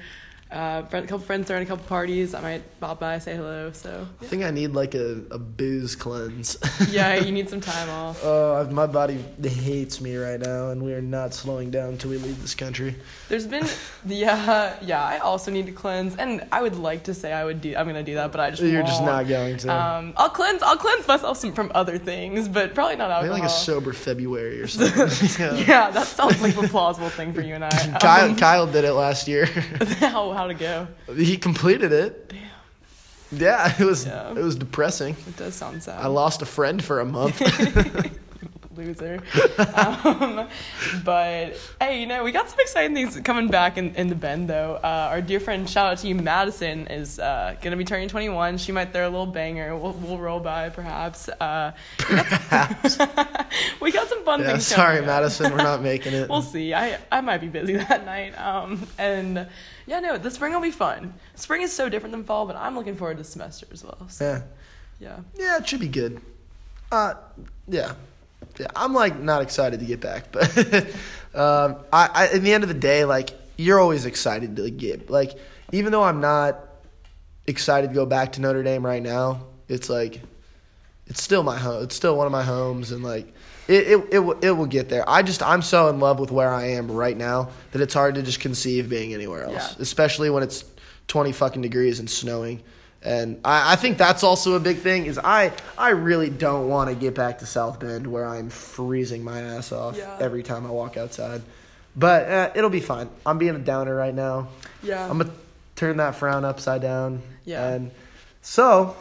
Uh, 0.53 0.83
friend, 0.83 1.03
a 1.05 1.07
couple 1.09 1.25
friends 1.25 1.47
throwing 1.47 1.63
a 1.63 1.65
couple 1.65 1.83
parties. 1.85 2.35
I 2.35 2.41
might 2.41 2.79
pop 2.79 2.99
by, 2.99 3.17
say 3.17 3.35
hello. 3.35 3.71
So 3.71 4.07
I 4.21 4.25
think 4.25 4.43
I 4.43 4.51
need 4.51 4.73
like 4.73 4.93
a, 4.93 5.21
a 5.31 5.39
booze 5.39 5.95
cleanse. 5.95 6.57
yeah, 6.91 7.15
you 7.15 7.31
need 7.31 7.49
some 7.53 7.59
time 7.59 7.89
off. 7.89 8.23
Oh, 8.23 8.67
my 8.71 8.85
body 8.85 9.17
hates 9.43 9.99
me 9.99 10.15
right 10.15 10.39
now, 10.39 10.69
and 10.69 10.83
we 10.83 10.93
are 10.93 11.01
not 11.01 11.33
slowing 11.33 11.71
down 11.71 11.89
until 11.89 12.11
we 12.11 12.17
leave 12.19 12.39
this 12.41 12.53
country. 12.53 12.93
There's 13.29 13.47
been, 13.47 13.65
yeah, 14.05 14.75
yeah. 14.83 15.03
I 15.03 15.17
also 15.17 15.49
need 15.49 15.65
to 15.65 15.71
cleanse, 15.71 16.15
and 16.17 16.45
I 16.51 16.61
would 16.61 16.75
like 16.75 17.05
to 17.05 17.13
say 17.15 17.33
I 17.33 17.43
would 17.45 17.59
do. 17.61 17.75
I'm 17.75 17.87
gonna 17.87 18.03
do 18.03 18.13
that, 18.15 18.31
but 18.31 18.39
I 18.39 18.51
just 18.51 18.61
You're 18.61 18.83
just 18.83 19.01
won't. 19.01 19.11
not 19.11 19.27
going 19.27 19.57
to. 19.57 19.69
Um, 19.75 20.13
I'll 20.17 20.29
cleanse. 20.29 20.61
I'll 20.61 20.77
cleanse 20.77 21.07
myself 21.07 21.37
some, 21.37 21.53
from 21.53 21.71
other 21.73 21.97
things, 21.97 22.47
but 22.47 22.75
probably 22.75 22.95
not 22.97 23.09
Maybe 23.09 23.29
alcohol. 23.31 23.39
like 23.39 23.43
a 23.43 23.49
sober 23.49 23.91
February 23.93 24.61
or 24.61 24.67
something. 24.67 25.39
yeah. 25.39 25.53
yeah, 25.65 25.89
that 25.91 26.05
sounds 26.05 26.39
like 26.43 26.55
a 26.57 26.67
plausible 26.67 27.09
thing 27.09 27.33
for 27.33 27.41
you 27.41 27.55
and 27.55 27.65
I. 27.65 27.97
Kyle, 27.99 28.29
Um, 28.29 28.35
Kyle 28.35 28.67
did 28.67 28.83
it 28.85 28.93
last 28.93 29.27
year. 29.27 29.45
how 29.45 30.31
how 30.31 30.42
to 30.47 30.53
go? 30.53 30.87
he 31.15 31.37
completed 31.37 31.91
it. 31.91 32.29
Damn, 32.29 32.39
Yeah, 33.31 33.73
it 33.79 33.83
was 33.85 34.05
Yeah. 34.05 34.31
it 34.31 34.43
was 34.43 34.55
depressing. 34.55 35.15
it 35.27 35.37
does 35.37 35.55
sound 35.55 35.83
sad. 35.83 35.99
I 36.03 36.07
lost 36.07 36.41
a 36.41 36.45
friend 36.45 36.83
for 36.83 36.99
a 36.99 37.05
month. 37.05 37.41
loser. 38.75 39.21
um, 39.77 40.47
but 41.03 41.55
hey, 41.79 41.99
you 42.01 42.07
know, 42.07 42.23
we 42.23 42.31
got 42.31 42.49
some 42.49 42.59
exciting 42.59 42.95
things 42.95 43.19
coming 43.21 43.47
back 43.47 43.77
in, 43.77 43.95
in 43.95 44.07
the 44.07 44.15
bend 44.15 44.49
though. 44.49 44.79
Uh, 44.83 45.09
our 45.11 45.21
dear 45.21 45.39
friend, 45.39 45.69
shout 45.69 45.91
out 45.91 45.97
to 45.99 46.07
you, 46.07 46.15
Madison, 46.15 46.87
is 46.87 47.19
uh, 47.19 47.55
gonna 47.61 47.77
be 47.77 47.85
turning 47.85 48.09
21. 48.09 48.57
She 48.57 48.71
might 48.71 48.91
throw 48.93 49.07
a 49.07 49.11
little 49.11 49.25
banger. 49.27 49.75
We'll, 49.77 49.93
we'll 49.93 50.17
roll 50.17 50.39
by 50.39 50.69
perhaps. 50.69 51.29
Uh, 51.29 51.71
we 53.81 53.91
got 53.91 54.07
some 54.09 54.23
fun 54.23 54.41
yeah, 54.41 54.51
things. 54.51 54.67
sorry. 54.67 55.01
Madison, 55.01 55.51
we're 55.51 55.57
not 55.57 55.81
making 55.81 56.13
it. 56.13 56.29
We'll 56.33 56.41
see. 56.41 56.73
I 56.73 56.97
I 57.11 57.21
might 57.21 57.41
be 57.41 57.47
busy 57.47 57.75
that 57.75 58.05
night. 58.05 58.33
Um, 58.39 58.87
and 58.97 59.47
yeah, 59.85 59.99
no, 59.99 60.17
the 60.17 60.31
spring 60.31 60.53
will 60.53 60.61
be 60.61 60.71
fun. 60.71 61.13
Spring 61.35 61.61
is 61.61 61.73
so 61.73 61.89
different 61.89 62.11
than 62.11 62.23
fall, 62.23 62.45
but 62.45 62.55
I'm 62.55 62.75
looking 62.75 62.95
forward 62.95 63.17
to 63.17 63.23
semester 63.23 63.67
as 63.71 63.83
well. 63.83 64.07
So, 64.09 64.25
yeah, 64.25 64.41
yeah. 64.99 65.19
yeah, 65.37 65.57
it 65.57 65.67
should 65.67 65.79
be 65.79 65.87
good. 65.87 66.21
Uh, 66.91 67.15
yeah, 67.67 67.93
yeah. 68.59 68.67
I'm 68.75 68.93
like 68.93 69.19
not 69.19 69.41
excited 69.41 69.79
to 69.79 69.85
get 69.85 69.99
back, 69.99 70.31
but 70.31 70.57
um, 71.35 71.77
I, 71.91 72.09
I, 72.13 72.29
in 72.33 72.43
the 72.43 72.53
end 72.53 72.63
of 72.63 72.69
the 72.69 72.75
day, 72.75 73.05
like 73.05 73.31
you're 73.57 73.79
always 73.79 74.05
excited 74.05 74.55
to 74.57 74.69
get. 74.69 75.09
Like 75.09 75.33
even 75.71 75.91
though 75.91 76.03
I'm 76.03 76.21
not 76.21 76.59
excited 77.47 77.89
to 77.89 77.93
go 77.93 78.05
back 78.05 78.33
to 78.33 78.41
Notre 78.41 78.63
Dame 78.63 78.85
right 78.85 79.01
now, 79.01 79.45
it's 79.67 79.89
like 79.89 80.21
it's 81.07 81.21
still 81.21 81.43
my 81.43 81.57
home. 81.57 81.83
It's 81.83 81.95
still 81.95 82.15
one 82.15 82.25
of 82.25 82.31
my 82.31 82.43
homes, 82.43 82.91
and 82.91 83.03
like 83.03 83.33
it, 83.67 83.87
it, 83.87 84.07
it, 84.11 84.19
will, 84.19 84.39
it 84.41 84.51
will 84.51 84.65
get 84.65 84.89
there. 84.89 85.07
I 85.09 85.21
just 85.23 85.41
I'm 85.43 85.61
so 85.61 85.87
in 85.89 85.99
love 85.99 86.19
with 86.19 86.31
where 86.31 86.53
I 86.53 86.71
am 86.71 86.91
right 86.91 87.15
now 87.17 87.49
that 87.71 87.81
it's 87.81 87.93
hard 87.93 88.15
to 88.15 88.21
just 88.23 88.39
conceive 88.39 88.89
being 88.89 89.13
anywhere 89.13 89.43
else, 89.43 89.53
Yeah. 89.75 89.81
especially 89.81 90.29
when 90.29 90.43
it's 90.43 90.65
20 91.07 91.31
fucking 91.31 91.61
degrees 91.61 91.99
and 91.99 92.09
snowing. 92.09 92.61
And 93.01 93.39
I, 93.43 93.73
I 93.73 93.75
think 93.75 93.97
that's 93.97 94.23
also 94.23 94.53
a 94.53 94.59
big 94.61 94.77
thing. 94.77 95.05
Is 95.07 95.17
I 95.17 95.51
I 95.77 95.89
really 95.89 96.29
don't 96.29 96.69
want 96.69 96.89
to 96.89 96.95
get 96.95 97.13
back 97.15 97.39
to 97.39 97.45
South 97.45 97.79
Bend 97.79 98.07
where 98.07 98.25
I'm 98.25 98.49
freezing 98.49 99.23
my 99.23 99.41
ass 99.41 99.71
off 99.73 99.97
Yeah. 99.97 100.17
every 100.21 100.41
time 100.43 100.65
I 100.65 100.69
walk 100.69 100.95
outside. 100.95 101.41
But 101.95 102.29
uh, 102.29 102.51
it'll 102.55 102.69
be 102.69 102.79
fine. 102.79 103.09
I'm 103.25 103.37
being 103.37 103.55
a 103.55 103.59
downer 103.59 103.93
right 103.93 104.13
now. 104.15 104.47
Yeah. 104.81 105.03
I'm 105.09 105.17
gonna 105.17 105.31
turn 105.75 105.97
that 105.97 106.15
frown 106.15 106.45
upside 106.45 106.81
down. 106.81 107.21
Yeah. 107.45 107.67
And 107.73 107.91
so 108.41 108.95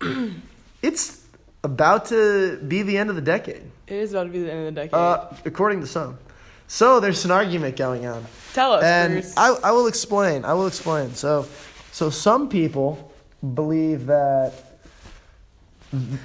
it's 0.82 1.22
about 1.64 2.06
to 2.06 2.56
be 2.58 2.82
the 2.82 2.96
end 2.98 3.10
of 3.10 3.16
the 3.16 3.22
decade, 3.22 3.62
it 3.90 3.96
is 3.96 4.12
about 4.12 4.24
to 4.24 4.30
be 4.30 4.40
the 4.42 4.50
end 4.52 4.68
of 4.68 4.74
the 4.74 4.80
decade. 4.80 4.94
uh, 4.94 5.26
according 5.44 5.80
to 5.80 5.86
some. 5.86 6.18
So 6.66 7.00
there's 7.00 7.24
an 7.24 7.30
argument 7.30 7.76
going 7.76 8.04
on, 8.06 8.24
Tell 8.52 8.72
us, 8.74 8.84
and 8.84 9.14
Bruce. 9.14 9.34
I, 9.36 9.54
I 9.64 9.70
will 9.72 9.86
explain. 9.86 10.44
I 10.44 10.52
will 10.54 10.66
explain. 10.66 11.14
So, 11.14 11.46
so 11.92 12.10
some 12.10 12.48
people 12.50 13.10
believe 13.54 14.06
that 14.06 14.52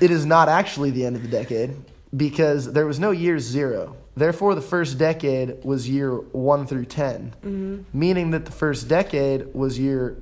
it 0.01 0.11
is 0.11 0.25
not 0.25 0.49
actually 0.49 0.91
the 0.91 1.05
end 1.05 1.15
of 1.15 1.21
the 1.21 1.29
decade 1.29 1.75
because 2.15 2.73
there 2.73 2.85
was 2.85 2.99
no 2.99 3.11
year 3.11 3.39
zero. 3.39 3.95
Therefore, 4.15 4.53
the 4.53 4.61
first 4.61 4.97
decade 4.97 5.63
was 5.63 5.89
year 5.89 6.11
one 6.15 6.67
through 6.67 6.85
10 6.85 7.33
Mm-hmm. 7.43 7.97
meaning 7.97 8.31
that 8.31 8.45
the 8.45 8.51
first 8.51 8.87
decade 8.87 9.53
was 9.55 9.79
year 9.79 10.17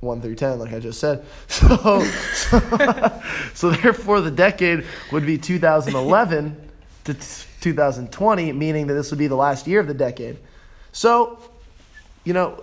one 0.00 0.20
through 0.20 0.34
ten, 0.36 0.58
like 0.58 0.72
I 0.72 0.78
just 0.80 0.98
said. 1.00 1.24
So, 1.48 2.02
so, 2.34 2.60
so 3.54 3.70
therefore, 3.70 4.20
the 4.20 4.30
decade 4.30 4.84
would 5.12 5.24
be 5.26 5.36
2011 5.38 6.65
to 7.06 7.14
2020, 7.60 8.52
meaning 8.52 8.86
that 8.86 8.94
this 8.94 9.10
would 9.10 9.18
be 9.18 9.26
the 9.26 9.36
last 9.36 9.66
year 9.66 9.80
of 9.80 9.86
the 9.86 9.94
decade. 9.94 10.38
So, 10.92 11.38
you 12.24 12.32
know, 12.32 12.62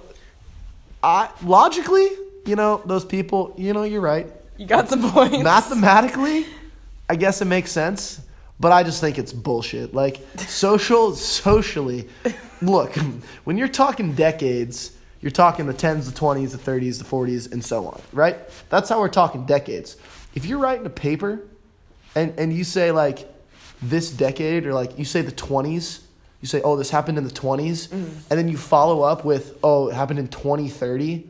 I 1.01 1.29
logically, 1.43 2.09
you 2.45 2.55
know, 2.55 2.81
those 2.85 3.05
people, 3.05 3.53
you 3.57 3.73
know, 3.73 3.83
you're 3.83 4.01
right. 4.01 4.27
you 4.57 4.65
got 4.65 4.89
some 4.89 5.11
points. 5.11 5.43
Mathematically, 5.43 6.45
I 7.09 7.15
guess 7.15 7.41
it 7.41 7.45
makes 7.45 7.71
sense, 7.71 8.21
but 8.59 8.71
I 8.71 8.83
just 8.83 9.01
think 9.01 9.17
it's 9.17 9.33
bullshit. 9.33 9.93
Like 9.93 10.21
social, 10.37 11.15
socially, 11.15 12.07
look, 12.61 12.95
when 13.43 13.57
you're 13.57 13.67
talking 13.67 14.13
decades, 14.13 14.95
you're 15.21 15.31
talking 15.31 15.65
the 15.65 15.73
tens, 15.73 16.09
the 16.09 16.17
twenties, 16.17 16.51
the 16.51 16.57
thirties, 16.57 16.99
the 16.99 17.05
forties, 17.05 17.51
and 17.51 17.63
so 17.63 17.87
on, 17.87 18.01
right? 18.11 18.37
That's 18.69 18.89
how 18.89 18.99
we're 18.99 19.09
talking 19.09 19.45
decades. 19.45 19.95
If 20.35 20.45
you're 20.45 20.59
writing 20.59 20.85
a 20.85 20.89
paper, 20.89 21.41
and 22.15 22.33
and 22.37 22.53
you 22.53 22.63
say 22.63 22.91
like 22.91 23.32
this 23.83 24.09
decade, 24.09 24.65
or 24.65 24.73
like 24.73 24.97
you 24.99 25.05
say 25.05 25.21
the 25.21 25.31
twenties, 25.31 26.01
you 26.41 26.47
say, 26.47 26.61
oh, 26.63 26.75
this 26.75 26.89
happened 26.89 27.17
in 27.17 27.23
the 27.23 27.29
20s, 27.33 27.87
Mm-hmm. 27.87 28.05
and 28.29 28.37
then 28.39 28.49
you 28.49 28.57
follow 28.57 29.01
up 29.01 29.23
with, 29.23 29.57
oh, 29.63 29.87
it 29.89 29.93
happened 29.95 30.19
in 30.19 30.27
2030. 30.27 31.29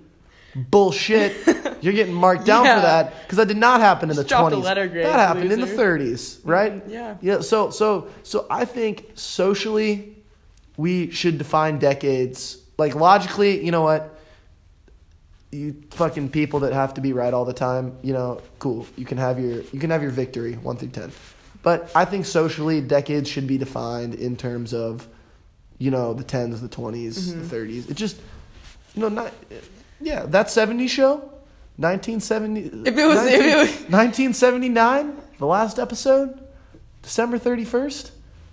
Bullshit. 0.55 1.35
You're 1.83 1.93
getting 1.93 2.13
marked 2.13 2.45
down 2.45 2.65
Yeah. 2.65 2.75
for 2.75 2.81
that 2.81 3.21
because 3.23 3.37
that 3.37 3.47
did 3.47 3.57
not 3.57 3.79
happen 3.79 4.09
in 4.09 4.15
Just 4.15 4.27
the 4.27 4.35
dropped 4.35 4.53
a 4.53 4.57
20s. 4.57 4.63
letter 4.63 4.87
grade, 4.87 5.05
that 5.05 5.13
happened 5.27 5.51
in 5.51 5.59
the 5.61 5.67
30s, 5.67 6.39
right? 6.43 6.81
yeah. 6.87 7.17
Yeah. 7.21 7.41
So 7.41 7.69
so 7.71 8.07
so 8.23 8.45
I 8.49 8.65
think 8.65 9.11
socially, 9.15 10.15
we 10.77 11.09
should 11.11 11.37
define 11.37 11.79
decades 11.79 12.57
like 12.77 12.93
logically. 12.95 13.63
You 13.65 13.71
know 13.71 13.81
what? 13.81 14.09
you 15.51 15.75
fucking 15.91 16.29
people 16.29 16.61
that 16.61 16.73
have 16.73 16.95
to 16.95 17.01
be 17.01 17.13
right 17.13 17.31
all 17.31 17.45
the 17.45 17.53
time, 17.53 17.95
you 18.01 18.11
know, 18.13 18.41
cool. 18.57 18.87
You 18.95 19.05
can 19.05 19.19
have 19.19 19.39
your 19.39 19.61
you 19.71 19.79
can 19.79 19.89
have 19.91 20.01
your 20.01 20.11
victory 20.11 20.53
one 20.53 20.77
through 20.77 20.89
ten, 20.89 21.11
but 21.63 21.89
I 21.95 22.05
think 22.05 22.25
socially 22.27 22.79
decades 22.81 23.27
should 23.29 23.47
be 23.47 23.57
defined 23.57 24.13
in 24.15 24.35
terms 24.37 24.73
of, 24.73 25.07
you 25.79 25.89
know, 25.89 26.13
the 26.13 26.23
tens, 26.23 26.61
the 26.61 26.69
20s 26.69 27.17
Mm-hmm. 27.17 27.39
the 27.39 27.47
thirties. 27.49 27.89
It 27.89 27.95
just, 27.97 28.17
you 28.93 29.01
know, 29.01 29.09
not 29.09 29.33
yeah 29.99 30.25
that 30.27 30.47
'70s 30.47 30.89
show, 30.89 31.31
nineteen 31.77 32.19
seventy. 32.19 32.61
If 32.65 32.95
it 32.97 33.07
was- 33.07 33.25
if 33.25 33.41
it 33.41 33.57
was- 33.57 33.89
1979, 33.89 35.17
the 35.39 35.45
last 35.47 35.79
episode, 35.79 36.39
December 37.01 37.37
thirty 37.37 37.65
first. 37.65 38.11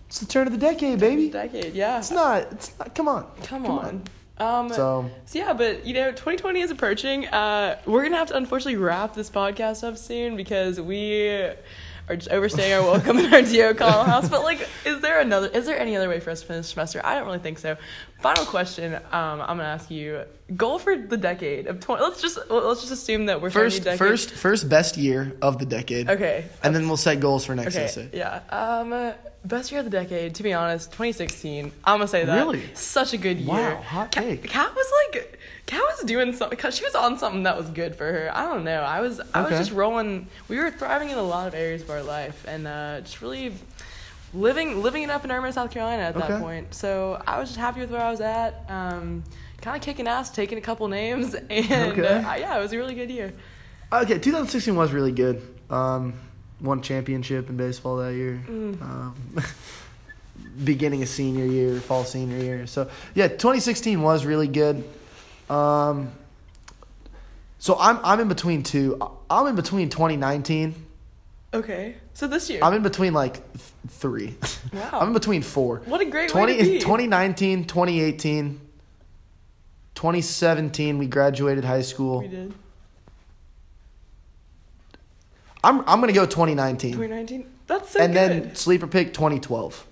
It's 0.08 0.18
the 0.18 0.26
turn 0.26 0.48
of 0.48 0.52
the 0.52 0.58
decade, 0.58 0.98
baby. 0.98 1.30
Decade, 1.30 1.72
yeah. 1.74 1.98
It's 1.98 2.10
not. 2.10 2.50
It's 2.50 2.76
not. 2.80 2.94
Come 2.96 3.06
on. 3.06 3.26
Come, 3.44 3.66
on. 3.66 4.02
Um, 4.38 4.68
so, 4.72 5.08
So 5.26 5.38
yeah, 5.38 5.52
but 5.52 5.86
you 5.86 5.94
know, 5.94 6.10
2020 6.10 6.60
is 6.62 6.70
approaching. 6.72 7.28
Uh, 7.28 7.78
we're 7.86 8.02
gonna 8.02 8.16
have 8.16 8.26
to 8.28 8.36
unfortunately 8.36 8.74
wrap 8.76 9.14
this 9.14 9.30
podcast 9.30 9.84
up 9.86 9.96
soon 9.96 10.34
because 10.36 10.80
we 10.80 11.50
are 12.10 12.16
just 12.16 12.30
overstaying 12.30 12.72
our 12.72 12.82
welcome 12.82 13.18
in 13.18 13.32
our 13.32 13.42
DO 13.42 13.74
call 13.74 14.04
house. 14.04 14.28
But 14.28 14.42
like, 14.42 14.68
is 14.84 15.00
there 15.00 15.20
another? 15.20 15.46
Is 15.46 15.64
there 15.64 15.78
any 15.78 15.96
other 15.96 16.08
way 16.08 16.18
for 16.18 16.30
us 16.30 16.40
to 16.40 16.46
finish 16.46 16.66
the 16.66 16.70
semester? 16.70 17.00
I 17.04 17.14
don't 17.14 17.24
really 17.24 17.38
think 17.38 17.58
so. 17.58 17.76
Final 18.20 18.44
question. 18.44 18.94
Um, 18.94 19.00
I'm 19.12 19.46
gonna 19.56 19.64
ask 19.64 19.90
you. 19.90 20.22
Goal 20.56 20.78
for 20.78 20.96
the 20.96 21.16
decade 21.16 21.66
of 21.68 21.80
20. 21.80 22.02
Let's 22.02 22.20
just 22.20 22.38
let's 22.50 22.80
just 22.80 22.92
assume 22.92 23.26
that 23.26 23.40
we're 23.40 23.50
first, 23.50 23.84
decade. 23.84 23.98
first, 23.98 24.30
first 24.32 24.68
best 24.68 24.96
year 24.96 25.32
of 25.40 25.58
the 25.58 25.64
decade. 25.64 26.10
Okay. 26.10 26.44
And 26.62 26.74
then 26.74 26.86
we'll 26.88 26.96
set 26.96 27.20
goals 27.20 27.44
for 27.46 27.54
next 27.54 27.76
Okay. 27.76 27.84
essay. 27.86 28.08
Yeah. 28.12 28.40
Um, 28.50 29.14
best 29.44 29.70
year 29.70 29.78
of 29.78 29.84
the 29.86 29.90
decade. 29.90 30.34
To 30.34 30.42
be 30.42 30.52
honest, 30.52 30.90
2016. 30.90 31.72
I'm 31.84 31.98
gonna 31.98 32.08
say 32.08 32.24
that. 32.24 32.36
Really? 32.36 32.62
Such 32.74 33.14
a 33.14 33.16
good 33.16 33.38
year. 33.38 33.48
Wow, 33.76 33.80
hot 33.80 34.10
Kat, 34.10 34.24
take. 34.24 34.48
Kat 34.50 34.74
was 34.74 34.92
like, 35.14 35.38
Kat 35.66 35.80
was 35.82 36.02
doing 36.04 36.32
something. 36.34 36.58
Cause 36.58 36.76
she 36.76 36.84
was 36.84 36.94
on 36.96 37.16
something 37.16 37.44
that 37.44 37.56
was 37.56 37.70
good 37.70 37.94
for 37.96 38.04
her. 38.04 38.30
I 38.34 38.44
don't 38.46 38.64
know. 38.64 38.82
I 38.82 39.00
was, 39.00 39.20
I 39.32 39.42
was 39.42 39.50
just 39.52 39.70
rolling. 39.72 40.26
We 40.48 40.58
were 40.58 40.70
thriving 40.70 41.10
in 41.10 41.16
a 41.16 41.22
lot 41.22 41.46
of 41.48 41.54
areas 41.54 41.82
of 41.82 41.90
our 41.90 42.02
life, 42.02 42.44
and 42.46 42.66
uh, 42.66 43.00
just 43.02 43.22
really 43.22 43.54
living, 44.34 44.82
living 44.82 45.02
it 45.02 45.10
up 45.10 45.24
in 45.24 45.30
Irmo, 45.30 45.52
South 45.52 45.70
Carolina 45.70 46.02
at 46.04 46.14
that 46.14 46.30
Okay. 46.30 46.40
point. 46.40 46.74
So 46.74 47.22
I 47.26 47.38
was 47.38 47.48
just 47.48 47.58
happy 47.58 47.80
with 47.80 47.90
where 47.90 48.00
I 48.02 48.10
was 48.10 48.20
at. 48.20 48.64
Um, 48.68 49.24
kind 49.60 49.76
of 49.76 49.82
kicking 49.82 50.06
ass, 50.08 50.30
taking 50.30 50.58
a 50.58 50.60
couple 50.60 50.88
names, 50.88 51.34
and 51.50 51.92
Okay. 51.92 52.06
uh, 52.22 52.34
yeah, 52.36 52.58
it 52.58 52.62
was 52.62 52.72
a 52.72 52.76
really 52.76 52.94
good 52.94 53.10
year. 53.10 53.32
Okay, 53.92 54.18
2016 54.18 54.74
was 54.76 54.92
really 54.92 55.12
good. 55.12 55.42
Um, 55.68 56.14
won 56.60 56.80
championship 56.82 57.48
in 57.48 57.56
baseball 57.56 57.96
that 57.98 58.14
year. 58.14 58.42
Mm. 58.48 58.80
Um, 58.80 59.14
beginning 60.64 61.02
of 61.02 61.08
senior 61.08 61.44
year, 61.46 61.80
fall 61.80 62.04
senior 62.04 62.38
year. 62.38 62.66
So 62.66 62.88
yeah, 63.14 63.28
2016 63.28 64.00
was 64.00 64.24
really 64.24 64.48
good. 64.48 64.84
Um, 65.48 66.12
so 67.58 67.76
I'm 67.78 67.98
I'm 68.04 68.20
in 68.20 68.28
between 68.28 68.62
two. 68.62 68.98
I'm 69.28 69.46
in 69.48 69.56
between 69.56 69.88
2019. 69.90 70.74
Okay. 71.52 71.96
So 72.14 72.26
this 72.26 72.48
year. 72.48 72.60
I'm 72.62 72.74
in 72.74 72.82
between 72.82 73.12
like 73.12 73.34
th- 73.52 73.64
three. 73.88 74.36
Wow. 74.72 74.90
I'm 75.00 75.08
in 75.08 75.14
between 75.14 75.42
four. 75.42 75.82
what 75.86 76.00
a 76.00 76.04
great 76.04 76.30
20, 76.30 76.52
way 76.52 76.58
to 76.58 76.64
be. 76.64 76.78
2019, 76.78 77.64
2018, 77.64 78.60
2017, 79.94 80.98
we 80.98 81.06
graduated 81.06 81.64
high 81.64 81.82
school. 81.82 82.20
We 82.20 82.28
did. 82.28 82.54
I'm, 85.62 85.80
I'm 85.80 86.00
going 86.00 86.08
to 86.08 86.18
go 86.18 86.24
2019. 86.24 86.92
2019. 86.92 87.46
That's 87.66 87.90
so 87.90 88.00
and 88.00 88.14
good. 88.14 88.18
then 88.18 88.54
sleeper 88.54 88.86
pick 88.86 89.12
2012. 89.12 89.86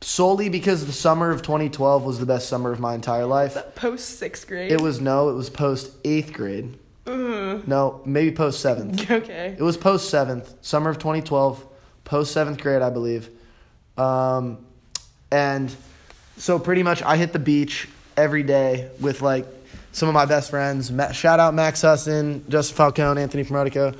Solely 0.00 0.48
because 0.48 0.86
the 0.86 0.92
summer 0.92 1.30
of 1.30 1.42
2012 1.42 2.04
was 2.04 2.18
the 2.18 2.26
best 2.26 2.48
summer 2.48 2.70
of 2.70 2.80
my 2.80 2.94
entire 2.94 3.26
life. 3.26 3.56
post 3.74 4.18
sixth 4.18 4.46
grade. 4.46 4.70
It 4.70 4.80
was 4.80 5.00
no, 5.00 5.30
it 5.30 5.34
was 5.34 5.50
post 5.50 5.92
eighth 6.04 6.32
grade. 6.32 6.78
Mm, 7.06 7.66
No, 7.66 8.00
maybe 8.04 8.32
post 8.34 8.60
seventh. 8.60 9.10
okay. 9.10 9.54
It 9.58 9.62
was 9.62 9.76
post 9.76 10.10
seventh, 10.10 10.52
summer 10.60 10.90
of 10.90 10.98
2012, 10.98 11.64
post 12.04 12.32
seventh 12.32 12.60
grade, 12.60 12.82
I 12.82 12.90
believe. 12.90 13.30
Um, 13.96 14.58
and 15.30 15.74
so 16.36 16.58
pretty 16.58 16.82
much 16.82 17.02
I 17.02 17.16
hit 17.16 17.32
the 17.32 17.38
beach 17.38 17.88
every 18.16 18.42
day 18.42 18.90
with 19.00 19.22
like 19.22 19.46
some 19.92 20.08
of 20.08 20.14
my 20.14 20.26
best 20.26 20.50
friends. 20.50 20.92
Shout 21.16 21.40
out 21.40 21.54
Max 21.54 21.82
Husson, 21.82 22.44
Justin 22.48 22.76
Falcone, 22.76 23.22
Anthony 23.22 23.44
Promotico. 23.44 23.96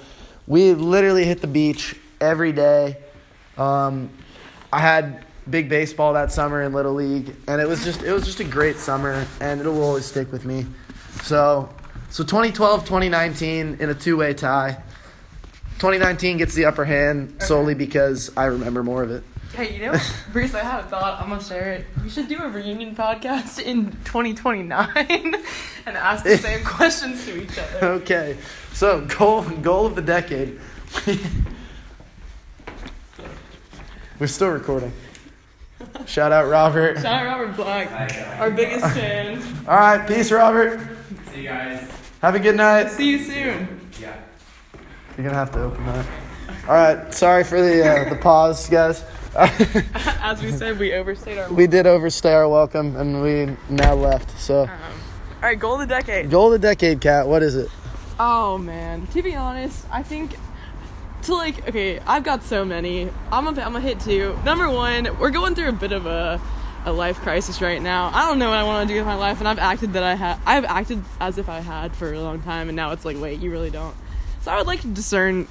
We 0.47 0.75
literally 0.75 1.25
hit 1.25 1.41
the 1.41 1.47
beach 1.47 1.97
every 2.21 2.53
day. 2.53 2.99
Um, 3.57 4.11
I 4.73 4.81
had 4.81 5.25
big 5.49 5.69
baseball 5.69 6.13
that 6.15 6.33
summer 6.33 6.63
in 6.63 6.73
little 6.73 6.93
league, 6.95 7.35
and 7.49 7.61
it 7.61 7.67
was 7.69 7.83
just 7.85 8.03
it 8.03 8.13
was 8.13 8.25
just 8.27 8.41
a 8.41 8.45
great 8.45 8.77
summer, 8.77 9.27
and 9.41 9.61
it'll 9.61 9.83
always 9.83 10.05
stick 10.05 10.31
with 10.31 10.45
me. 10.45 10.67
So, 11.23 11.69
so 12.11 12.25
2012, 12.25 12.85
2019 12.85 13.79
in 13.81 13.91
a 13.91 13.95
two 13.95 14.17
way 14.17 14.35
tie. 14.35 14.83
2019 15.79 16.39
gets 16.39 16.55
the 16.55 16.65
upper 16.65 16.85
hand 16.85 17.43
solely 17.43 17.75
because 17.75 18.35
I 18.37 18.45
remember 18.47 18.83
more 18.83 19.03
of 19.03 19.11
it. 19.11 19.23
Hey, 19.53 19.75
you 19.75 19.87
know. 19.87 19.99
Bruce, 20.33 20.55
I 20.55 20.63
had 20.63 20.81
a 20.81 20.83
thought. 20.85 21.21
I'm 21.21 21.29
gonna 21.29 21.43
share 21.43 21.73
it. 21.73 21.87
We 22.03 22.11
should 22.11 22.29
do 22.29 22.39
a 22.43 22.49
reunion 22.49 22.95
podcast 22.95 23.61
in 23.63 23.91
2029 24.05 24.89
and 25.87 25.97
ask 25.97 26.25
the 26.25 26.37
same 26.39 26.65
questions 26.65 27.25
to 27.27 27.43
each 27.43 27.59
other. 27.59 27.87
Okay, 27.87 28.37
so 28.73 29.03
goal 29.07 29.43
goal 29.43 29.87
of 29.87 29.95
the 29.95 30.03
decade. 30.03 30.59
We're 34.19 34.27
still 34.27 34.49
recording. 34.49 34.93
Shout 36.07 36.33
out 36.33 36.49
Robert. 36.49 36.97
Shout 36.97 37.07
out 37.07 37.27
Robert 37.27 37.57
Black, 37.57 38.41
our 38.41 38.51
biggest 38.51 38.85
fan. 38.95 39.43
All 39.69 39.77
right, 39.77 40.07
peace, 40.09 40.31
Robert. 40.31 40.96
See 41.37 41.43
you 41.43 41.49
guys. 41.51 41.87
Have 42.23 42.35
a 42.35 42.41
good 42.41 42.57
night. 42.57 42.89
See 42.89 43.11
you 43.11 43.19
soon. 43.19 43.91
Yeah. 44.01 44.17
You're 45.19 45.27
gonna 45.27 45.35
have 45.37 45.53
to 45.53 45.65
open 45.65 45.85
that. 45.85 46.07
All 46.67 46.73
right, 46.75 47.13
sorry 47.13 47.45
for 47.45 47.61
the 47.61 47.87
uh, 47.87 48.09
the 48.09 48.17
pause, 48.17 48.67
guys. 48.71 49.05
As 49.37 50.43
we 50.43 50.51
said, 50.51 50.79
we 50.79 50.95
overstayed 50.95 51.37
our. 51.37 51.53
we 51.53 51.67
did 51.67 51.87
overstay 51.87 52.33
our 52.33 52.49
welcome, 52.49 52.97
and 52.97 53.21
we 53.21 53.55
now 53.69 53.93
left. 53.93 54.31
So, 54.41 54.63
Um, 54.63 54.71
all 54.71 55.43
right, 55.43 55.59
goal 55.59 55.75
of 55.75 55.81
the 55.81 55.95
decade. 55.95 56.31
goal 56.31 56.47
of 56.55 56.59
the 56.59 56.69
decade, 56.69 57.03
cat. 57.03 57.29
What 57.29 57.43
is 57.43 57.55
it? 57.55 57.69
Oh 58.19 58.57
man, 58.57 59.07
to 59.09 59.23
be 59.23 59.35
honest, 59.37 59.85
I 59.93 60.03
think 60.03 60.37
to 61.25 61.35
like 61.35 61.69
okay, 61.69 62.01
I've 62.07 62.25
got 62.25 62.45
so 62.45 62.65
many. 62.65 63.11
I'm 63.31 63.45
gonna 63.45 63.61
I'm 63.61 63.73
gonna 63.75 63.81
hit 63.81 64.01
two. 64.01 64.39
Number 64.43 64.71
one, 64.71 65.19
we're 65.19 65.29
going 65.29 65.55
through 65.55 65.69
a 65.69 65.73
bit 65.73 65.93
of 65.93 66.07
a 66.07 66.41
a 66.87 66.93
life 66.93 67.19
crisis 67.19 67.61
right 67.61 67.83
now. 67.83 68.11
I 68.15 68.27
don't 68.27 68.39
know 68.39 68.49
what 68.49 68.59
I 68.59 68.63
want 68.63 68.89
to 68.89 68.95
do 68.95 69.01
with 69.01 69.07
my 69.07 69.17
life, 69.17 69.41
and 69.41 69.49
I've 69.49 69.59
acted 69.59 69.93
that 69.95 70.05
I 70.05 70.15
had. 70.15 70.39
I've 70.47 70.65
acted 70.65 71.03
as 71.21 71.37
if 71.37 71.49
I 71.49 71.59
had 71.59 71.95
for 71.95 72.13
a 72.13 72.21
long 72.21 72.41
time, 72.41 72.69
and 72.69 72.77
now 72.77 72.93
it's 72.93 73.05
like, 73.05 73.21
wait, 73.21 73.41
you 73.41 73.51
really 73.51 73.71
don't. 73.71 73.95
So 74.43 74.53
I 74.53 74.57
would 74.57 74.69
like 74.69 74.81
to 74.83 74.89
discern 74.89 75.49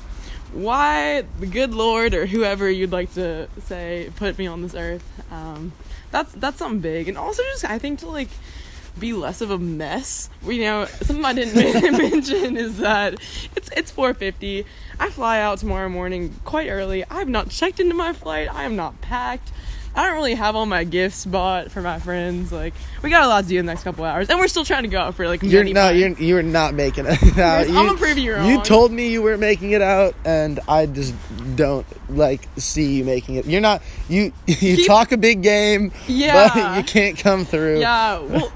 why 0.54 1.26
the 1.40 1.46
good 1.46 1.74
Lord 1.74 2.14
or 2.14 2.26
whoever 2.26 2.70
you'd 2.70 2.94
like 2.94 3.14
to 3.16 3.50
say 3.66 4.10
put 4.16 4.38
me 4.38 4.48
on 4.48 4.62
this 4.62 4.74
earth. 4.74 5.04
Um, 5.30 5.74
that's 6.10 6.32
that's 6.32 6.58
something 6.58 6.80
big, 6.80 7.10
and 7.10 7.18
also 7.18 7.44
just 7.44 7.66
I 7.66 7.80
think 7.80 8.00
to 8.00 8.08
like 8.08 8.30
be 8.98 9.12
less 9.12 9.42
of 9.42 9.52
a 9.52 9.58
mess. 9.58 10.30
You 10.46 10.62
know, 10.62 10.86
something 10.86 11.26
I 11.26 11.34
didn't 11.34 11.84
mention 11.98 12.56
is 12.56 12.78
that 12.78 13.16
it's 13.58 13.70
it's 13.76 13.92
4:50. 13.92 14.64
I 15.02 15.10
fly 15.10 15.42
out 15.42 15.58
tomorrow 15.58 15.90
morning 15.90 16.34
quite 16.46 16.70
early. 16.70 17.04
I 17.10 17.20
have 17.20 17.28
not 17.28 17.50
checked 17.50 17.82
into 17.82 17.94
my 17.94 18.14
flight. 18.14 18.48
I 18.54 18.64
am 18.64 18.78
not 18.78 19.02
packed. 19.02 19.52
I 19.96 20.06
don't 20.08 20.16
really 20.16 20.36
have 20.36 20.56
all 20.58 20.66
my 20.66 20.84
gifts 20.84 21.26
bought 21.26 21.72
for 21.72 21.82
my 21.82 22.00
friends. 22.00 22.52
Like 22.52 22.74
we 23.02 23.10
got 23.10 23.24
a 23.24 23.28
lot 23.28 23.44
to 23.44 23.50
do 23.50 23.58
in 23.60 23.66
the 23.66 23.72
next 23.72 23.84
couple 23.84 24.04
hours, 24.04 24.30
and 24.30 24.38
we're 24.40 24.50
still 24.50 24.66
trying 24.66 24.84
to 24.84 24.90
go 24.90 25.00
out 25.00 25.16
for 25.16 25.26
like. 25.28 25.42
You're 25.42 25.62
many 25.62 25.74
no, 25.74 25.90
pints. 25.92 26.20
you're 26.20 26.42
you're 26.42 26.44
not 26.44 26.74
making 26.74 27.06
it 27.08 27.38
out. 27.38 27.68
I'm 27.68 27.74
gonna 27.74 27.98
prove 27.98 28.18
you 28.18 28.38
You 28.44 28.62
told 28.64 28.92
me 28.92 29.10
you 29.10 29.22
were 29.22 29.38
making 29.38 29.72
it 29.72 29.82
out, 29.82 30.14
and 30.26 30.60
I 30.68 30.86
just 30.86 31.14
don't 31.56 31.86
like 32.10 32.42
see 32.58 32.96
you 32.98 33.06
making 33.06 33.36
it. 33.36 33.46
You're 33.46 33.62
not. 33.62 33.82
You 34.10 34.34
you 34.48 34.56
Keep- 34.76 34.88
talk 34.88 35.12
a 35.14 35.18
big 35.18 35.42
game, 35.42 35.92
Yeah. 36.08 36.52
but 36.54 36.78
you 36.78 36.84
can't 36.84 37.18
come 37.18 37.46
through. 37.46 37.80
Yeah, 37.80 38.20
we'll, 38.20 38.52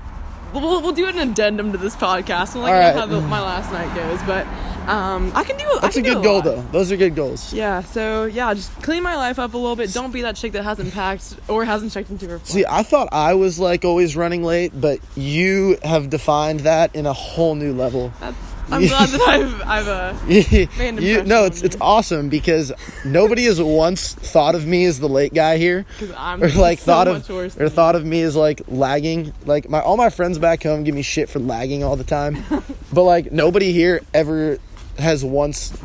we'll 0.53 0.81
we'll 0.81 0.91
do 0.93 1.07
an 1.07 1.17
addendum 1.19 1.71
to 1.71 1.77
this 1.77 1.95
podcast. 1.95 2.53
We'll 2.55 2.65
you 2.65 2.73
know 2.73 2.79
right. 2.79 2.95
how 2.95 3.05
the, 3.05 3.21
my 3.21 3.39
last 3.41 3.71
night 3.71 3.95
goes, 3.95 4.21
but 4.23 4.45
um, 4.89 5.31
I 5.35 5.43
can 5.43 5.57
do. 5.57 5.65
That's 5.81 5.95
a 5.97 6.01
can 6.01 6.03
do 6.11 6.15
good 6.15 6.23
goal, 6.23 6.35
lot. 6.35 6.43
though. 6.45 6.61
Those 6.71 6.91
are 6.91 6.97
good 6.97 7.15
goals. 7.15 7.53
Yeah, 7.53 7.81
so 7.83 8.25
yeah, 8.25 8.53
just 8.53 8.73
clean 8.81 9.03
my 9.03 9.15
life 9.15 9.37
up 9.39 9.53
a 9.53 9.57
little 9.57 9.75
bit. 9.75 9.93
Don't 9.93 10.11
be 10.11 10.21
that 10.23 10.35
chick 10.35 10.53
that 10.53 10.63
hasn't 10.63 10.93
packed 10.93 11.35
or 11.47 11.63
hasn't 11.65 11.91
checked 11.91 12.09
into 12.09 12.27
her. 12.27 12.39
See, 12.43 12.65
I 12.67 12.83
thought 12.83 13.09
I 13.11 13.33
was 13.35 13.59
like 13.59 13.85
always 13.85 14.15
running 14.15 14.43
late, 14.43 14.71
but 14.79 14.99
you 15.15 15.77
have 15.83 16.09
defined 16.09 16.61
that 16.61 16.95
in 16.95 17.05
a 17.05 17.13
whole 17.13 17.55
new 17.55 17.73
level. 17.73 18.11
That's, 18.19 18.35
I'm 18.71 18.85
glad 18.85 19.09
that 19.09 19.21
I've 19.21 19.61
I've 19.63 19.87
uh, 19.87 20.13
you, 20.27 20.67
an 20.79 21.01
you- 21.01 21.23
no, 21.23 21.45
it's 21.45 21.63
it's 21.63 21.75
awesome 21.81 22.29
because 22.29 22.71
nobody 23.03 23.45
has 23.45 23.59
once 23.59 24.13
thought 24.13 24.53
of 24.53 24.67
me 24.67 24.85
as 24.85 24.99
the 24.99 25.09
late 25.09 25.33
guy 25.33 25.57
here. 25.57 25.87
or 26.01 26.49
like 26.49 26.77
so 26.77 26.85
thought 26.85 27.07
of 27.07 27.29
or 27.31 27.47
than 27.49 27.69
thought 27.69 27.95
of 27.95 28.05
me 28.05 28.21
as 28.21 28.35
like 28.35 28.61
lagging. 28.67 29.33
Like 29.45 29.69
my 29.69 29.81
all 29.81 29.97
my 29.97 30.11
friends 30.11 30.37
back 30.37 30.61
home 30.61 30.83
give 30.83 30.93
me 30.93 31.01
shit 31.01 31.29
for 31.29 31.39
lagging 31.39 31.83
all 31.83 31.95
the 31.95 32.03
time, 32.03 32.43
but 32.93 33.03
like 33.03 33.31
nobody 33.31 33.71
here 33.71 34.01
ever 34.13 34.59
has 34.99 35.23
once 35.23 35.77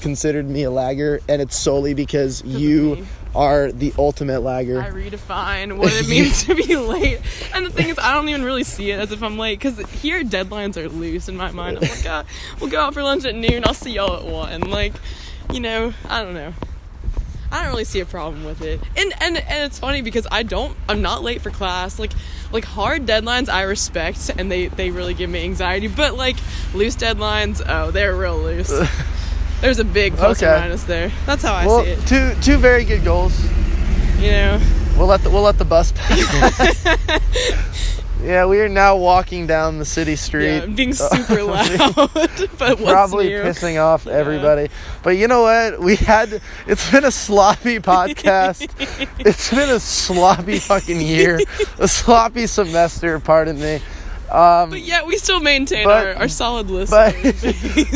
considered 0.00 0.48
me 0.48 0.62
a 0.64 0.70
lagger, 0.70 1.20
and 1.28 1.40
it's 1.42 1.56
solely 1.56 1.94
because 1.94 2.42
you 2.44 3.06
are 3.34 3.70
the 3.70 3.92
ultimate 3.98 4.40
lagger. 4.40 4.80
I 4.80 4.90
redefine 4.90 5.76
what 5.76 5.92
it 5.92 6.08
means 6.08 6.44
to 6.44 6.54
be 6.54 6.76
late. 6.76 7.20
And 7.54 7.66
the 7.66 7.70
thing 7.70 7.88
is, 7.88 7.98
I 7.98 8.14
don't 8.14 8.28
even 8.28 8.44
really 8.44 8.64
see 8.64 8.90
it 8.90 8.98
as 8.98 9.12
if 9.12 9.22
I'm 9.22 9.38
late 9.38 9.58
because 9.58 9.78
here 9.90 10.22
deadlines 10.24 10.76
are 10.76 10.88
loose 10.88 11.28
in 11.28 11.36
my 11.36 11.50
mind. 11.50 11.78
I'm 11.78 11.88
like, 11.88 12.06
ah, 12.06 12.24
we'll 12.60 12.70
go 12.70 12.80
out 12.80 12.94
for 12.94 13.02
lunch 13.02 13.24
at 13.24 13.34
noon. 13.34 13.64
I'll 13.64 13.74
see 13.74 13.92
y'all 13.92 14.16
at 14.16 14.24
one. 14.24 14.62
Like, 14.62 14.94
you 15.52 15.60
know, 15.60 15.92
I 16.08 16.22
don't 16.22 16.34
know. 16.34 16.52
I 17.50 17.62
don't 17.62 17.70
really 17.70 17.84
see 17.84 18.00
a 18.00 18.06
problem 18.06 18.44
with 18.44 18.60
it. 18.62 18.80
And 18.96 19.12
and 19.20 19.36
and 19.38 19.64
it's 19.64 19.78
funny 19.78 20.02
because 20.02 20.26
I 20.30 20.42
don't 20.42 20.76
I'm 20.88 21.00
not 21.02 21.22
late 21.22 21.40
for 21.40 21.50
class. 21.50 21.98
Like 21.98 22.12
like 22.52 22.64
hard 22.64 23.06
deadlines 23.06 23.48
I 23.48 23.62
respect 23.62 24.30
and 24.36 24.50
they 24.50 24.68
they 24.68 24.90
really 24.90 25.14
give 25.14 25.30
me 25.30 25.42
anxiety, 25.44 25.88
but 25.88 26.14
like 26.16 26.36
loose 26.74 26.96
deadlines, 26.96 27.62
oh, 27.66 27.90
they're 27.90 28.14
real 28.14 28.38
loose. 28.38 28.72
There's 29.60 29.78
a 29.80 29.84
big 29.84 30.14
plus 30.14 30.42
Okay. 30.42 30.60
minus 30.60 30.84
there. 30.84 31.10
That's 31.26 31.42
how 31.42 31.54
I 31.54 31.66
well, 31.66 31.84
see 31.84 31.90
it. 31.90 32.06
two 32.06 32.34
two 32.42 32.58
very 32.58 32.84
good 32.84 33.02
goals. 33.04 33.38
You 34.20 34.30
know. 34.30 34.60
We'll 34.96 35.06
let 35.06 35.22
the 35.22 35.30
we'll 35.30 35.42
let 35.42 35.58
the 35.58 35.64
bus 35.64 35.92
pass. 35.92 36.84
yeah, 38.22 38.46
we 38.46 38.60
are 38.60 38.68
now 38.68 38.96
walking 38.96 39.46
down 39.46 39.78
the 39.78 39.84
city 39.84 40.16
street. 40.16 40.58
Yeah, 40.60 40.66
being 40.66 40.92
super 40.94 41.42
loud. 41.44 41.66
but 41.96 42.58
what's 42.58 42.82
probably 42.82 43.28
new? 43.28 43.42
pissing 43.42 43.80
off 43.82 44.06
everybody. 44.06 44.68
But 45.02 45.10
you 45.10 45.28
know 45.28 45.42
what? 45.42 45.80
We 45.80 45.96
had 45.96 46.40
it's 46.66 46.90
been 46.90 47.04
a 47.04 47.10
sloppy 47.10 47.78
podcast. 47.78 48.68
it's 49.20 49.50
been 49.50 49.70
a 49.70 49.80
sloppy 49.80 50.58
fucking 50.58 51.00
year. 51.00 51.38
A 51.78 51.86
sloppy 51.88 52.46
semester, 52.46 53.18
pardon 53.20 53.58
me. 53.60 53.80
Um 54.30 54.68
But 54.70 54.82
yet 54.82 55.06
we 55.06 55.16
still 55.16 55.40
maintain 55.40 55.84
But- 55.84 56.06
our, 56.08 56.14
our 56.22 56.28
solid 56.28 56.66
base. 56.68 56.90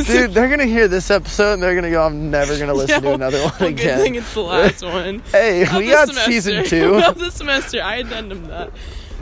dude, 0.07 0.33
they're 0.33 0.49
gonna 0.49 0.65
hear 0.65 0.89
this 0.89 1.11
episode 1.11 1.55
and 1.55 1.63
they're 1.63 1.75
gonna 1.75 1.91
go, 1.91 2.07
I'm 2.07 2.31
never 2.31 2.59
gonna 2.59 2.73
listen 2.73 3.03
to 3.03 3.13
another 3.13 3.43
one 3.43 3.53
well, 3.61 3.69
again. 3.69 3.99
Good 3.99 4.03
thing 4.03 4.15
it's 4.15 4.33
the 4.33 4.41
last 4.41 4.83
one. 4.83 5.19
Hey, 5.31 5.63
Of 5.63 5.75
we 5.75 5.89
got 5.89 6.09
semester. 6.09 6.31
season 6.31 6.65
two. 6.65 6.95
of 6.95 7.19
the 7.19 7.31
semester. 7.31 7.83
I 7.83 7.97
addendum 7.97 8.47
that. 8.47 8.71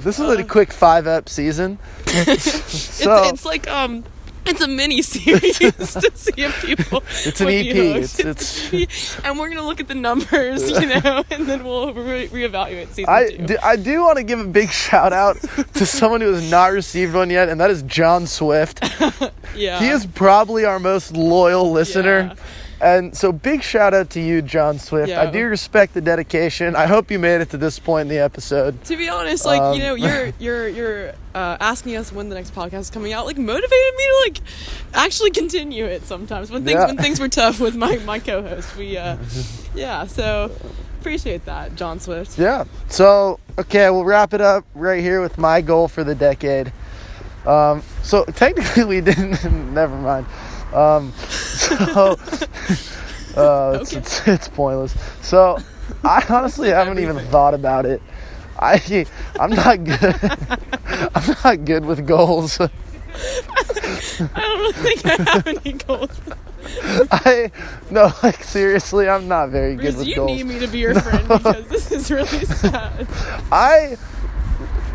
This 0.03 0.19
is 0.19 0.29
a 0.31 0.45
quick 0.45 0.73
five 0.73 1.07
ep 1.07 1.29
season. 1.29 1.79
It's, 2.07 2.75
so 2.75 3.25
it's 3.25 3.45
like 3.45 3.69
um, 3.69 4.03
it's 4.47 4.61
a 4.61 4.67
mini 4.69 5.01
series 5.03 5.59
to 5.59 6.11
see 6.15 6.33
if 6.39 6.65
people. 6.65 7.03
It's 7.25 7.41
an 7.41 7.49
EP. 7.49 7.67
It's- 7.67 8.71
an 8.73 8.81
EP. 8.83 9.25
and 9.25 9.39
we're 9.39 9.49
gonna 9.49 9.65
look 9.67 9.79
at 9.81 9.87
the 9.89 9.95
numbers, 9.95 10.69
you 10.71 10.87
know, 10.87 11.23
and 11.31 11.47
then 11.47 11.63
we'll 11.65 11.93
re- 11.95 12.29
reevaluate 12.29 12.89
season 12.89 13.05
I 13.09 13.29
two. 13.29 13.47
do, 13.47 13.57
I 13.63 13.77
do 13.77 14.03
want 14.03 14.17
to 14.19 14.25
give 14.25 14.41
a 14.41 14.45
big 14.45 14.71
shout 14.71 15.13
out 15.13 15.37
to 15.75 15.87
someone 15.87 16.21
who 16.21 16.33
has 16.33 16.51
not 16.51 16.73
received 16.73 17.15
one 17.15 17.31
yet, 17.31 17.49
and 17.49 17.61
that 17.61 17.71
is 17.71 17.83
John 17.83 18.27
Swift. 18.27 18.83
yeah, 19.55 19.79
He 19.79 19.89
is 19.89 20.05
probably 20.07 20.65
our 20.65 20.79
most 20.81 21.13
loyal 21.17 21.71
listener. 21.71 22.35
Yeah. 22.35 22.43
And 22.83 23.14
so, 23.16 23.31
big 23.31 23.62
shout 23.62 23.93
out 23.93 24.11
to 24.11 24.21
you, 24.21 24.40
John 24.40 24.79
Swift. 24.79 25.11
Yeah. 25.11 25.21
I 25.23 25.31
do 25.31 25.45
respect 25.47 25.93
the 25.95 26.01
dedication. 26.01 26.75
I 26.75 26.87
hope 26.87 27.11
you 27.11 27.19
made 27.19 27.40
it 27.43 27.51
to 27.51 27.57
this 27.59 27.79
point 27.79 28.03
in 28.03 28.09
the 28.09 28.19
episode. 28.19 28.83
To 28.85 28.97
be 28.97 29.09
honest, 29.09 29.45
like 29.45 29.61
Um, 29.61 29.75
you 29.77 29.83
know, 29.83 29.95
you're 29.95 30.33
you're 30.38 30.69
you're 30.69 31.09
uh, 31.35 31.57
asking 31.61 31.97
us 31.97 32.11
when 32.12 32.29
the 32.31 32.35
next 32.35 32.55
podcast 32.55 32.81
is 32.81 32.90
coming 32.90 33.12
out, 33.12 33.27
like 33.27 33.37
motivated 33.38 33.95
me 33.97 34.05
to 34.05 34.21
like 34.25 34.40
actually 34.95 35.31
continue 35.31 35.85
it. 35.85 36.05
Sometimes 36.07 36.51
when 36.51 36.64
things 36.64 36.77
Yeah. 36.79 36.87
when 36.87 36.97
things 36.97 37.21
were 37.21 37.29
tough 37.29 37.61
with 37.61 37.77
my 37.77 37.97
my 37.99 38.19
co-host, 38.19 38.75
we 38.77 38.97
uh, 38.97 39.16
yeah. 39.75 40.07
So 40.07 40.51
appreciate 41.01 41.45
that, 41.47 41.75
John 41.77 42.01
Swift. 42.01 42.38
Yeah. 42.38 42.64
So, 42.88 43.40
okay, 43.59 43.88
we'll 43.90 44.05
wrap 44.05 44.33
it 44.35 44.40
up 44.40 44.64
right 44.75 45.03
here 45.03 45.21
with 45.21 45.38
my 45.38 45.61
goal 45.61 45.88
for 45.88 46.05
the 46.05 46.14
decade. 46.14 46.73
Um, 47.47 47.83
so, 48.03 48.25
technically, 48.37 48.85
we 48.85 49.01
didn't. 49.01 49.73
never 49.73 49.97
mind. 49.97 50.27
Um, 50.75 51.12
so, 51.76 52.16
uh, 53.37 53.78
it's, 53.80 53.92
Okay. 53.92 53.98
it's, 54.00 54.28
it's 54.28 54.48
pointless. 54.48 54.94
So, 55.22 55.59
I 56.04 56.24
honestly 56.28 56.68
haven't 56.70 56.98
even 56.98 57.18
thought 57.26 57.54
about 57.54 57.87
it. 57.87 58.02
I, 58.59 59.06
I'm 59.38 59.50
not 59.50 59.85
good. 59.85 60.14
I'm 61.14 61.37
not 61.44 61.64
good 61.64 61.85
with 61.85 62.06
goals. 62.06 62.61
I 62.61 62.68
don't 64.37 64.59
really 64.61 64.72
think 64.72 65.06
I 65.06 65.22
have 65.33 65.46
any 65.46 65.72
goals. 65.72 66.20
I 67.11 67.50
no, 67.90 68.12
like 68.22 68.44
seriously, 68.44 69.09
I'm 69.09 69.26
not 69.28 69.48
very 69.48 69.74
good 69.76 69.80
Because 69.83 69.96
with 69.96 70.06
you 70.09 70.14
goals. 70.16 70.30
need 70.30 70.46
me 70.46 70.59
to 70.61 70.66
be 70.68 70.78
your 70.78 70.94
friend 71.00 71.26
because 71.26 71.66
this 71.68 71.90
is 71.90 72.11
really 72.11 72.26
sad. 72.44 73.06
I 73.50 73.96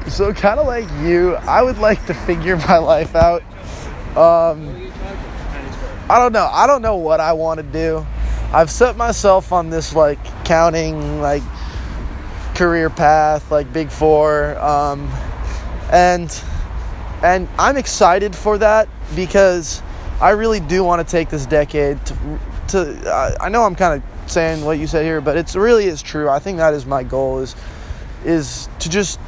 so 0.07 0.31
kind 0.33 0.59
of 0.59 0.67
like 0.67 0.85
you, 1.01 1.35
I 1.35 1.61
would 1.63 1.79
like 1.79 2.05
to 2.05 2.13
figure 2.13 2.55
my 2.57 2.77
life 2.77 3.15
out. 3.15 3.41
Um 4.15 4.91
I 6.10 6.20
don't 6.20 6.34
know. 6.34 6.46
I 6.46 6.68
don't 6.68 6.84
know 6.84 6.98
what 6.98 7.20
I 7.20 7.34
want 7.34 7.60
to 7.60 7.63
do. 7.63 8.06
I've 8.54 8.70
set 8.70 8.96
myself 8.96 9.52
on 9.52 9.72
this 9.72 9.96
like 9.96 10.20
counting 10.46 11.20
like 11.20 11.41
career 12.54 12.89
path, 12.89 13.50
like 13.52 13.74
big 13.74 13.89
4 13.89 14.58
um 14.60 15.12
and 15.91 16.44
and 17.24 17.48
I'm 17.58 17.76
excited 17.78 18.36
for 18.36 18.58
that 18.60 18.88
because 19.15 19.82
I 20.22 20.32
really 20.32 20.60
do 20.60 20.84
want 20.84 21.06
to 21.06 21.12
take 21.12 21.30
this 21.30 21.46
decade 21.48 22.06
to 22.06 22.39
to 22.68 23.38
I 23.41 23.50
know 23.50 23.63
I'm 23.63 23.76
kind 23.76 24.02
of 24.02 24.32
saying 24.32 24.63
what 24.63 24.78
you 24.78 24.86
said 24.86 25.06
here, 25.06 25.22
but 25.22 25.38
it's 25.38 25.56
really 25.56 25.86
is 25.86 26.02
true. 26.02 26.30
I 26.30 26.39
think 26.39 26.60
that 26.60 26.74
is 26.76 26.86
my 26.86 27.02
goal 27.02 27.39
is 27.39 27.56
is 28.24 28.70
to 28.80 28.89
just 28.89 29.20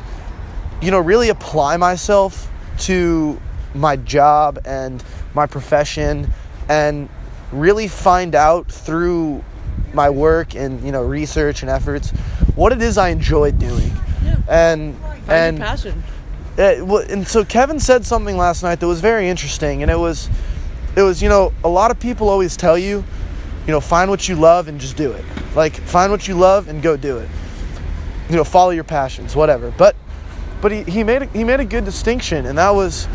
you 0.82 0.92
know 0.92 1.00
really 1.00 1.30
apply 1.30 1.78
myself 1.78 2.52
to 2.80 3.42
my 3.74 3.96
job 3.96 4.60
and 4.64 5.04
my 5.34 5.48
profession 5.48 6.32
and 6.70 7.10
really 7.52 7.88
find 7.88 8.36
out 8.36 8.72
through 8.72 9.44
my 9.94 10.10
work 10.10 10.54
and 10.56 10.84
you 10.84 10.92
know 10.92 11.02
research 11.04 11.62
and 11.62 11.70
efforts 11.72 12.10
what 12.56 12.72
it 12.74 12.82
is 12.82 12.98
I 12.98 13.10
enjoy 13.10 13.52
doing 13.52 13.92
Yeah. 14.24 14.36
and 14.50 14.98
Find 14.98 15.30
and 15.30 15.58
passion. 15.60 16.04
uh, 16.58 16.76
well, 16.82 17.06
and 17.10 17.28
so 17.28 17.46
Kevin 17.46 17.80
said 17.80 18.06
something 18.06 18.36
last 18.38 18.64
night 18.64 18.80
that 18.80 18.88
was 18.88 19.00
very 19.00 19.30
interesting, 19.30 19.82
and 19.84 19.92
it 19.92 19.98
was, 19.98 20.30
it 20.96 21.02
was 21.04 21.22
you 21.22 21.30
know 21.30 21.54
a 21.64 21.70
lot 21.70 21.92
of 21.92 22.00
people 22.00 22.30
always 22.30 22.58
tell 22.58 22.78
you, 22.78 23.04
you 23.66 23.72
know, 23.72 23.80
find 23.82 24.10
what 24.10 24.28
you 24.28 24.36
love 24.36 24.68
and 24.68 24.80
just 24.80 24.98
do 24.98 25.12
it. 25.12 25.24
Like 25.56 25.74
find 25.76 26.12
what 26.12 26.28
you 26.28 26.36
love 26.36 26.68
and 26.68 26.82
go 26.82 26.98
do 26.98 27.18
it. 27.18 27.30
You 28.30 28.36
know, 28.36 28.44
follow 28.44 28.72
your 28.72 28.84
passions, 28.84 29.36
whatever. 29.36 29.72
But, 29.78 29.96
but 30.62 30.72
he, 30.72 30.84
he 30.84 31.04
made 31.04 31.22
a, 31.22 31.26
he 31.28 31.44
made 31.46 31.60
a 31.62 31.66
good 31.66 31.86
distinction, 31.86 32.46
and 32.46 32.58
that 32.58 32.72
was, 32.72 33.08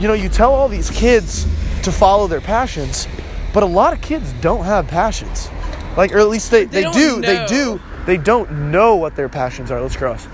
you 0.00 0.08
know, 0.08 0.14
you 0.14 0.28
tell 0.28 0.52
all 0.52 0.68
these 0.68 0.90
kids 0.90 1.46
to 1.90 1.96
follow 1.96 2.26
their 2.26 2.40
passions, 2.40 3.08
but 3.54 3.62
a 3.62 3.66
lot 3.66 3.92
of 3.92 4.00
kids 4.00 4.32
don't 4.40 4.64
have 4.64 4.86
passions, 4.86 5.48
like 5.96 6.12
or 6.12 6.18
at 6.18 6.28
least 6.28 6.50
they 6.50 6.64
They 6.64 6.84
they, 6.84 6.92
do 6.92 7.20
they 7.20 7.46
do 7.46 7.80
they 8.06 8.16
don't 8.16 8.70
know 8.70 8.96
what 8.96 9.16
their 9.16 9.28
passions 9.28 9.70
are. 9.70 9.80
Let's 9.80 9.96
cross. 9.96 10.26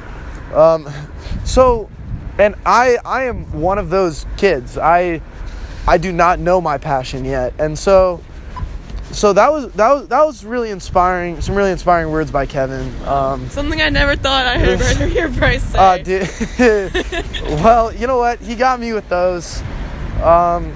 Um, 0.53 0.89
so, 1.45 1.89
and 2.39 2.55
I 2.67 2.99
I 3.05 3.25
am 3.25 3.61
one 3.61 3.79
of 3.79 3.91
those 3.91 4.27
kids. 4.37 4.79
I 4.79 5.21
I 5.87 5.99
do 5.99 6.13
not 6.13 6.39
know 6.39 6.61
my 6.61 6.79
passion 6.79 7.25
yet, 7.25 7.55
and 7.59 7.79
so 7.79 8.21
so 9.13 9.33
that 9.33 9.53
was 9.53 9.71
that 9.73 9.93
was 9.93 10.09
that 10.09 10.25
was 10.25 10.45
really 10.45 10.71
inspiring. 10.71 11.41
Some 11.41 11.55
really 11.55 11.71
inspiring 11.71 12.11
words 12.11 12.33
by 12.33 12.47
Kevin. 12.47 12.93
Um, 13.07 13.49
Something 13.49 13.81
I 13.81 13.91
never 13.91 14.17
thought 14.17 14.45
I 14.47 14.59
would 14.59 14.81
ever 14.81 15.07
hear 15.07 15.29
Bryce 15.29 15.63
say. 15.63 15.79
uh, 15.79 15.99
did, 15.99 16.29
well, 17.63 17.95
you 17.95 18.09
know 18.09 18.19
what? 18.19 18.41
He 18.41 18.57
got 18.57 18.81
me 18.81 18.93
with 18.93 19.09
those. 19.09 19.63
Um, 20.23 20.73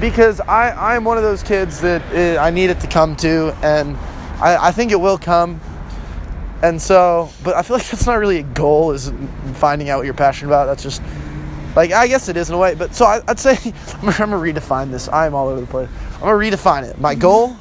because 0.00 0.40
I, 0.40 0.94
I'm 0.96 1.04
one 1.04 1.16
of 1.16 1.22
those 1.22 1.42
kids 1.42 1.80
that 1.80 2.02
uh, 2.14 2.40
I 2.42 2.50
need 2.50 2.70
it 2.70 2.80
to 2.80 2.86
come 2.86 3.16
to, 3.16 3.54
and 3.62 3.96
I, 4.40 4.68
I 4.68 4.72
think 4.72 4.92
it 4.92 5.00
will 5.00 5.18
come. 5.18 5.60
And 6.62 6.80
so, 6.80 7.30
but 7.44 7.54
I 7.54 7.62
feel 7.62 7.76
like 7.78 7.88
that's 7.88 8.06
not 8.06 8.14
really 8.18 8.38
a 8.38 8.42
goal, 8.42 8.92
is 8.92 9.12
finding 9.54 9.88
out 9.90 9.98
what 9.98 10.04
you're 10.04 10.14
passionate 10.14 10.48
about. 10.50 10.66
That's 10.66 10.82
just, 10.82 11.02
like, 11.76 11.92
I 11.92 12.06
guess 12.08 12.28
it 12.28 12.36
is 12.36 12.48
in 12.48 12.54
a 12.54 12.58
way. 12.58 12.74
But 12.74 12.94
so 12.94 13.04
I, 13.04 13.20
I'd 13.28 13.38
say, 13.38 13.56
I'm 13.64 14.00
gonna, 14.00 14.12
I'm 14.18 14.30
gonna 14.30 14.36
redefine 14.36 14.90
this. 14.90 15.08
I'm 15.08 15.34
all 15.34 15.48
over 15.48 15.60
the 15.60 15.66
place. 15.66 15.88
I'm 16.14 16.20
gonna 16.20 16.34
redefine 16.34 16.82
it. 16.88 17.00
My 17.00 17.14
goal 17.14 17.56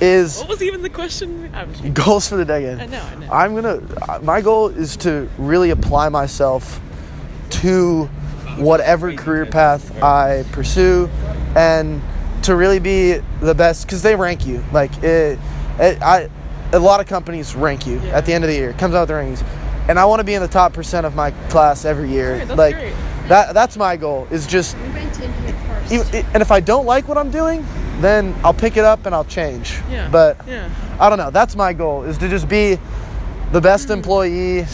is 0.00 0.38
what 0.40 0.48
was 0.48 0.62
even 0.62 0.82
the 0.82 0.90
question? 0.90 1.50
I'm 1.54 1.92
goals 1.94 2.28
for 2.28 2.36
the 2.36 2.44
decade. 2.44 2.78
I 2.80 2.86
know, 2.86 3.00
I 3.02 3.14
know. 3.14 3.32
I'm 3.32 3.54
gonna. 3.54 3.80
uh, 4.08 4.18
My 4.22 4.40
goal 4.42 4.68
is 4.68 4.96
to 4.98 5.28
really 5.38 5.70
apply 5.70 6.08
myself 6.10 6.80
to 7.50 8.04
whatever 8.58 9.12
career 9.14 9.46
path 9.46 10.02
I 10.02 10.44
pursue, 10.52 11.08
and 11.56 12.02
to 12.42 12.54
really 12.54 12.78
be 12.78 13.14
the 13.40 13.54
best 13.54 13.86
because 13.86 14.02
they 14.02 14.14
rank 14.14 14.46
you. 14.46 14.62
Like 14.72 14.96
it, 15.02 15.38
it, 15.80 16.00
I, 16.02 16.28
a 16.72 16.78
lot 16.78 17.00
of 17.00 17.06
companies 17.06 17.56
rank 17.56 17.86
you 17.86 17.98
Yeah. 18.00 18.18
at 18.18 18.26
the 18.26 18.32
end 18.32 18.44
of 18.44 18.48
the 18.48 18.56
year. 18.56 18.70
It 18.70 18.78
comes 18.78 18.94
out 18.94 19.08
with 19.08 19.08
the 19.08 19.14
rankings, 19.14 19.88
and 19.88 19.98
I 19.98 20.04
want 20.04 20.20
to 20.20 20.24
be 20.24 20.34
in 20.34 20.42
the 20.42 20.48
top 20.48 20.72
percent 20.72 21.06
of 21.06 21.14
my 21.14 21.30
class 21.48 21.84
every 21.84 22.10
year. 22.10 22.32
Alright, 22.32 22.48
that's 22.48 22.58
like 22.58 22.74
great. 22.76 22.94
that. 23.28 23.54
That's 23.54 23.76
my 23.76 23.96
goal. 23.96 24.28
Is 24.30 24.46
just. 24.46 24.76
We 24.76 24.88
went 24.90 25.18
in 25.20 25.32
here 25.32 25.54
first. 25.66 25.92
even- 25.92 26.26
And 26.34 26.42
if 26.42 26.50
I 26.50 26.60
don't 26.60 26.86
like 26.86 27.08
what 27.08 27.18
I'm 27.18 27.30
doing, 27.30 27.66
then 28.00 28.34
I'll 28.44 28.54
pick 28.54 28.76
it 28.76 28.84
up 28.84 29.06
and 29.06 29.14
I'll 29.14 29.24
change. 29.24 29.78
Yeah. 29.90 30.08
But 30.10 30.38
yeah. 30.46 30.68
I 31.00 31.08
don't 31.08 31.18
know. 31.18 31.30
That's 31.30 31.56
my 31.56 31.72
goal 31.72 32.02
is 32.02 32.18
to 32.18 32.28
just 32.28 32.48
be 32.48 32.78
the 33.52 33.60
best 33.60 33.86
hmm. 33.86 33.94
employee 33.94 34.66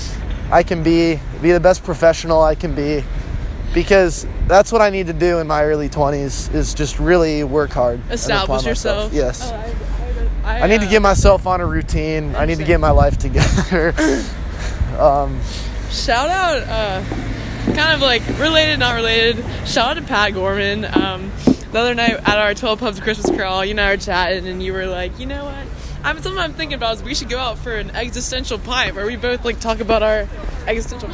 I 0.51 0.63
can 0.63 0.83
be, 0.83 1.19
be 1.41 1.53
the 1.53 1.61
best 1.61 1.83
professional 1.83 2.43
I 2.43 2.55
can 2.55 2.75
be, 2.75 3.05
because 3.75 4.27
that's 4.47 4.71
what 4.71 4.83
I 4.83 4.91
need 4.91 5.07
to 5.07 5.13
do 5.13 5.39
in 5.39 5.47
my 5.47 5.65
early 5.65 5.89
20s 5.89 6.55
is 6.55 6.75
just 6.75 6.99
really 6.99 7.45
work 7.45 7.71
hard. 7.71 7.95
and 7.95 8.05
apply 8.05 8.15
Establish 8.15 8.65
myself. 8.65 8.67
yourself. 8.67 9.13
Yes. 9.13 9.51
Oh, 9.51 10.45
I, 10.45 10.59
I, 10.59 10.61
I 10.63 10.67
need 10.67 10.81
to 10.81 10.87
uh, 10.87 10.91
get 10.91 11.03
myself 11.03 11.47
on 11.47 11.61
a 11.61 11.67
routine. 11.67 12.35
I 12.35 12.47
need 12.47 12.59
to 12.59 12.65
get 12.65 12.81
my 12.81 12.91
life 12.91 13.19
together. 13.19 13.95
um, 14.99 15.41
Shout 15.91 16.31
out, 16.31 16.63
uh, 16.63 17.05
kind 17.75 17.93
of 17.93 18.01
like 18.01 18.23
related, 18.39 18.79
not 18.79 18.95
related. 18.95 19.45
Shout 19.67 19.97
out 19.97 20.01
to 20.01 20.03
Pat 20.03 20.33
Gorman. 20.35 20.85
Um, 20.87 21.31
the 21.71 21.79
other 21.79 21.95
night 21.95 22.13
at 22.13 22.39
our 22.39 22.55
12 22.55 22.81
Pubs 22.81 23.01
Christmas 23.01 23.35
crawl, 23.37 23.65
you 23.65 23.73
and 23.73 23.81
I 23.81 23.91
were 23.91 23.97
chatting, 23.99 24.47
and 24.47 24.63
you 24.63 24.73
were 24.73 24.87
like, 24.87 25.19
you 25.19 25.27
know 25.27 25.45
what? 25.45 25.67
I'm 26.05 26.21
something 26.21 26.39
I'm 26.39 26.55
thinking 26.55 26.75
about 26.75 26.97
is 26.97 27.03
we 27.03 27.15
should 27.15 27.29
go 27.29 27.39
out 27.39 27.59
for 27.59 27.77
an 27.77 27.91
existential 27.91 28.59
pint 28.59 28.97
where 28.97 29.07
we 29.07 29.17
both 29.17 29.45
like 29.45 29.61
talk 29.61 29.81
about 29.81 30.03
our 30.03 30.27
existential. 30.67 31.09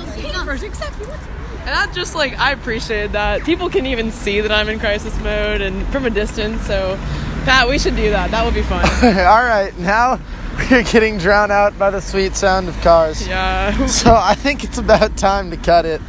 And 1.69 1.77
I 1.77 1.93
just 1.93 2.15
like 2.15 2.33
I 2.39 2.53
appreciated 2.53 3.13
that. 3.13 3.45
People 3.45 3.69
can 3.69 3.85
even 3.85 4.11
see 4.11 4.41
that 4.41 4.51
I'm 4.51 4.71
in 4.71 4.81
crisis 4.81 5.15
mode 5.21 5.61
and 5.61 5.87
from 5.89 6.07
a 6.07 6.11
distance. 6.11 6.63
So, 6.67 6.97
Pat, 7.45 7.69
we 7.69 7.79
should 7.79 7.95
do 7.95 8.09
that. 8.09 8.31
That 8.31 8.47
would 8.47 8.55
be 8.55 8.63
fun. 8.63 8.87
all 9.05 9.45
right, 9.45 9.77
now 9.79 10.19
we're 10.71 10.83
getting 10.85 11.19
drowned 11.19 11.53
out 11.53 11.79
by 11.79 11.91
the 11.91 12.01
sweet 12.01 12.35
sound 12.35 12.71
of 12.71 12.81
cars. 12.81 13.29
Yeah. 13.29 13.87
So 13.87 14.15
I 14.15 14.35
think 14.35 14.65
it's 14.65 14.79
about 14.79 15.19
time 15.19 15.51
to 15.51 15.59
cut 15.59 15.85
it. 15.85 16.01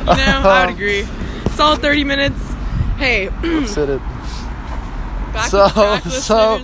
You 0.00 0.04
know, 0.04 0.42
I 0.44 0.66
would 0.66 0.74
agree. 0.74 1.04
Solid 1.52 1.80
30 1.80 2.04
minutes. 2.04 2.38
Hey, 2.98 3.30
Let's 3.42 3.74
hit 3.76 3.88
it. 3.88 4.00
back 5.32 5.48
So- 5.48 5.68
to 5.68 5.72
track 5.72 6.02
so-. 6.04 6.58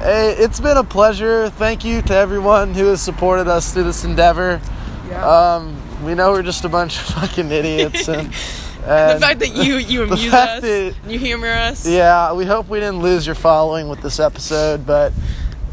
Hey, 0.00 0.34
it's 0.38 0.60
been 0.60 0.76
a 0.76 0.84
pleasure. 0.84 1.48
Thank 1.48 1.86
you 1.86 2.02
to 2.02 2.14
everyone 2.14 2.74
who 2.74 2.84
has 2.88 3.00
supported 3.00 3.48
us 3.48 3.72
through 3.72 3.84
this 3.84 4.04
endeavor. 4.04 4.60
Yeah. 5.08 5.26
Um, 5.26 5.74
we 6.04 6.14
know 6.14 6.30
we're 6.32 6.42
just 6.42 6.64
a 6.64 6.68
bunch 6.68 6.96
of 6.98 7.06
fucking 7.06 7.50
idiots, 7.50 8.08
and, 8.08 8.28
the 8.32 9.18
fact 9.20 9.40
that 9.40 9.54
you 9.54 9.76
you 9.78 10.02
amuse 10.04 10.32
us, 10.32 10.60
that- 10.62 10.94
you 11.06 11.18
humor 11.18 11.48
us. 11.48 11.86
yeah, 11.86 12.32
we 12.32 12.44
hope 12.44 12.68
we 12.68 12.80
didn't 12.80 13.00
lose 13.00 13.26
your 13.26 13.34
following 13.34 13.88
with 13.88 14.00
this 14.02 14.20
episode, 14.20 14.86
but 14.86 15.12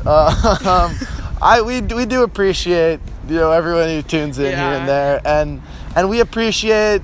uh, 0.06 0.58
um, 0.92 1.08
I 1.42 1.62
we 1.62 1.82
we 1.82 2.06
do 2.06 2.24
appreciate 2.24 3.00
you 3.28 3.36
know 3.36 3.52
everyone 3.52 3.90
who 3.90 4.02
tunes 4.02 4.38
in 4.40 4.46
here 4.46 4.56
and 4.58 4.88
there, 4.88 5.22
and 5.26 5.62
and 5.96 6.10
we 6.10 6.20
appreciate. 6.20 7.02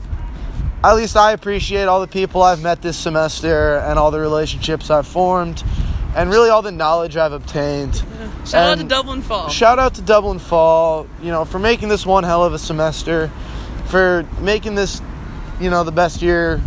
At 0.83 0.95
least 0.95 1.15
I 1.15 1.33
appreciate 1.33 1.83
all 1.83 2.01
the 2.01 2.07
people 2.07 2.41
I've 2.41 2.63
met 2.63 2.81
this 2.81 2.97
semester 2.97 3.77
and 3.77 3.99
all 3.99 4.09
the 4.09 4.19
relationships 4.19 4.89
I've 4.89 5.05
formed, 5.05 5.63
and 6.15 6.29
really 6.29 6.49
all 6.49 6.61
the 6.61 6.71
knowledge 6.71 7.17
I've 7.17 7.31
obtained. 7.33 7.95
Shout 8.45 8.69
out 8.71 8.77
to 8.79 8.83
Dublin 8.83 9.21
Fall. 9.21 9.49
Shout 9.49 9.79
out 9.79 9.95
to 9.95 10.01
Dublin 10.01 10.39
Fall, 10.39 11.07
you 11.21 11.29
know, 11.31 11.45
for 11.45 11.59
making 11.59 11.89
this 11.89 12.05
one 12.05 12.23
hell 12.23 12.43
of 12.43 12.53
a 12.53 12.59
semester, 12.59 13.31
for 13.85 14.25
making 14.39 14.75
this, 14.75 15.01
you 15.59 15.69
know, 15.69 15.83
the 15.83 15.91
best 15.91 16.21
year 16.21 16.61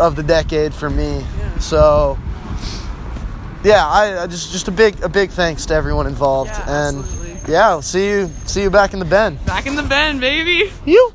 of 0.00 0.16
the 0.16 0.22
decade 0.22 0.74
for 0.74 0.90
me. 0.90 1.18
Yeah. 1.38 1.58
So, 1.58 2.18
yeah, 3.62 3.86
I, 3.86 4.22
I 4.24 4.26
just 4.26 4.52
just 4.52 4.68
a 4.68 4.72
big 4.72 5.02
a 5.02 5.08
big 5.08 5.30
thanks 5.30 5.66
to 5.66 5.74
everyone 5.74 6.06
involved, 6.06 6.50
Yeah, 6.50 6.88
and 6.88 6.98
absolutely. 6.98 7.52
yeah, 7.52 7.68
I'll 7.68 7.82
see 7.82 8.08
you 8.08 8.30
see 8.44 8.62
you 8.62 8.70
back 8.70 8.92
in 8.92 8.98
the 8.98 9.04
bend. 9.06 9.44
Back 9.46 9.66
in 9.66 9.74
the 9.76 9.82
bend, 9.82 10.20
baby. 10.20 10.70
You. 10.84 11.14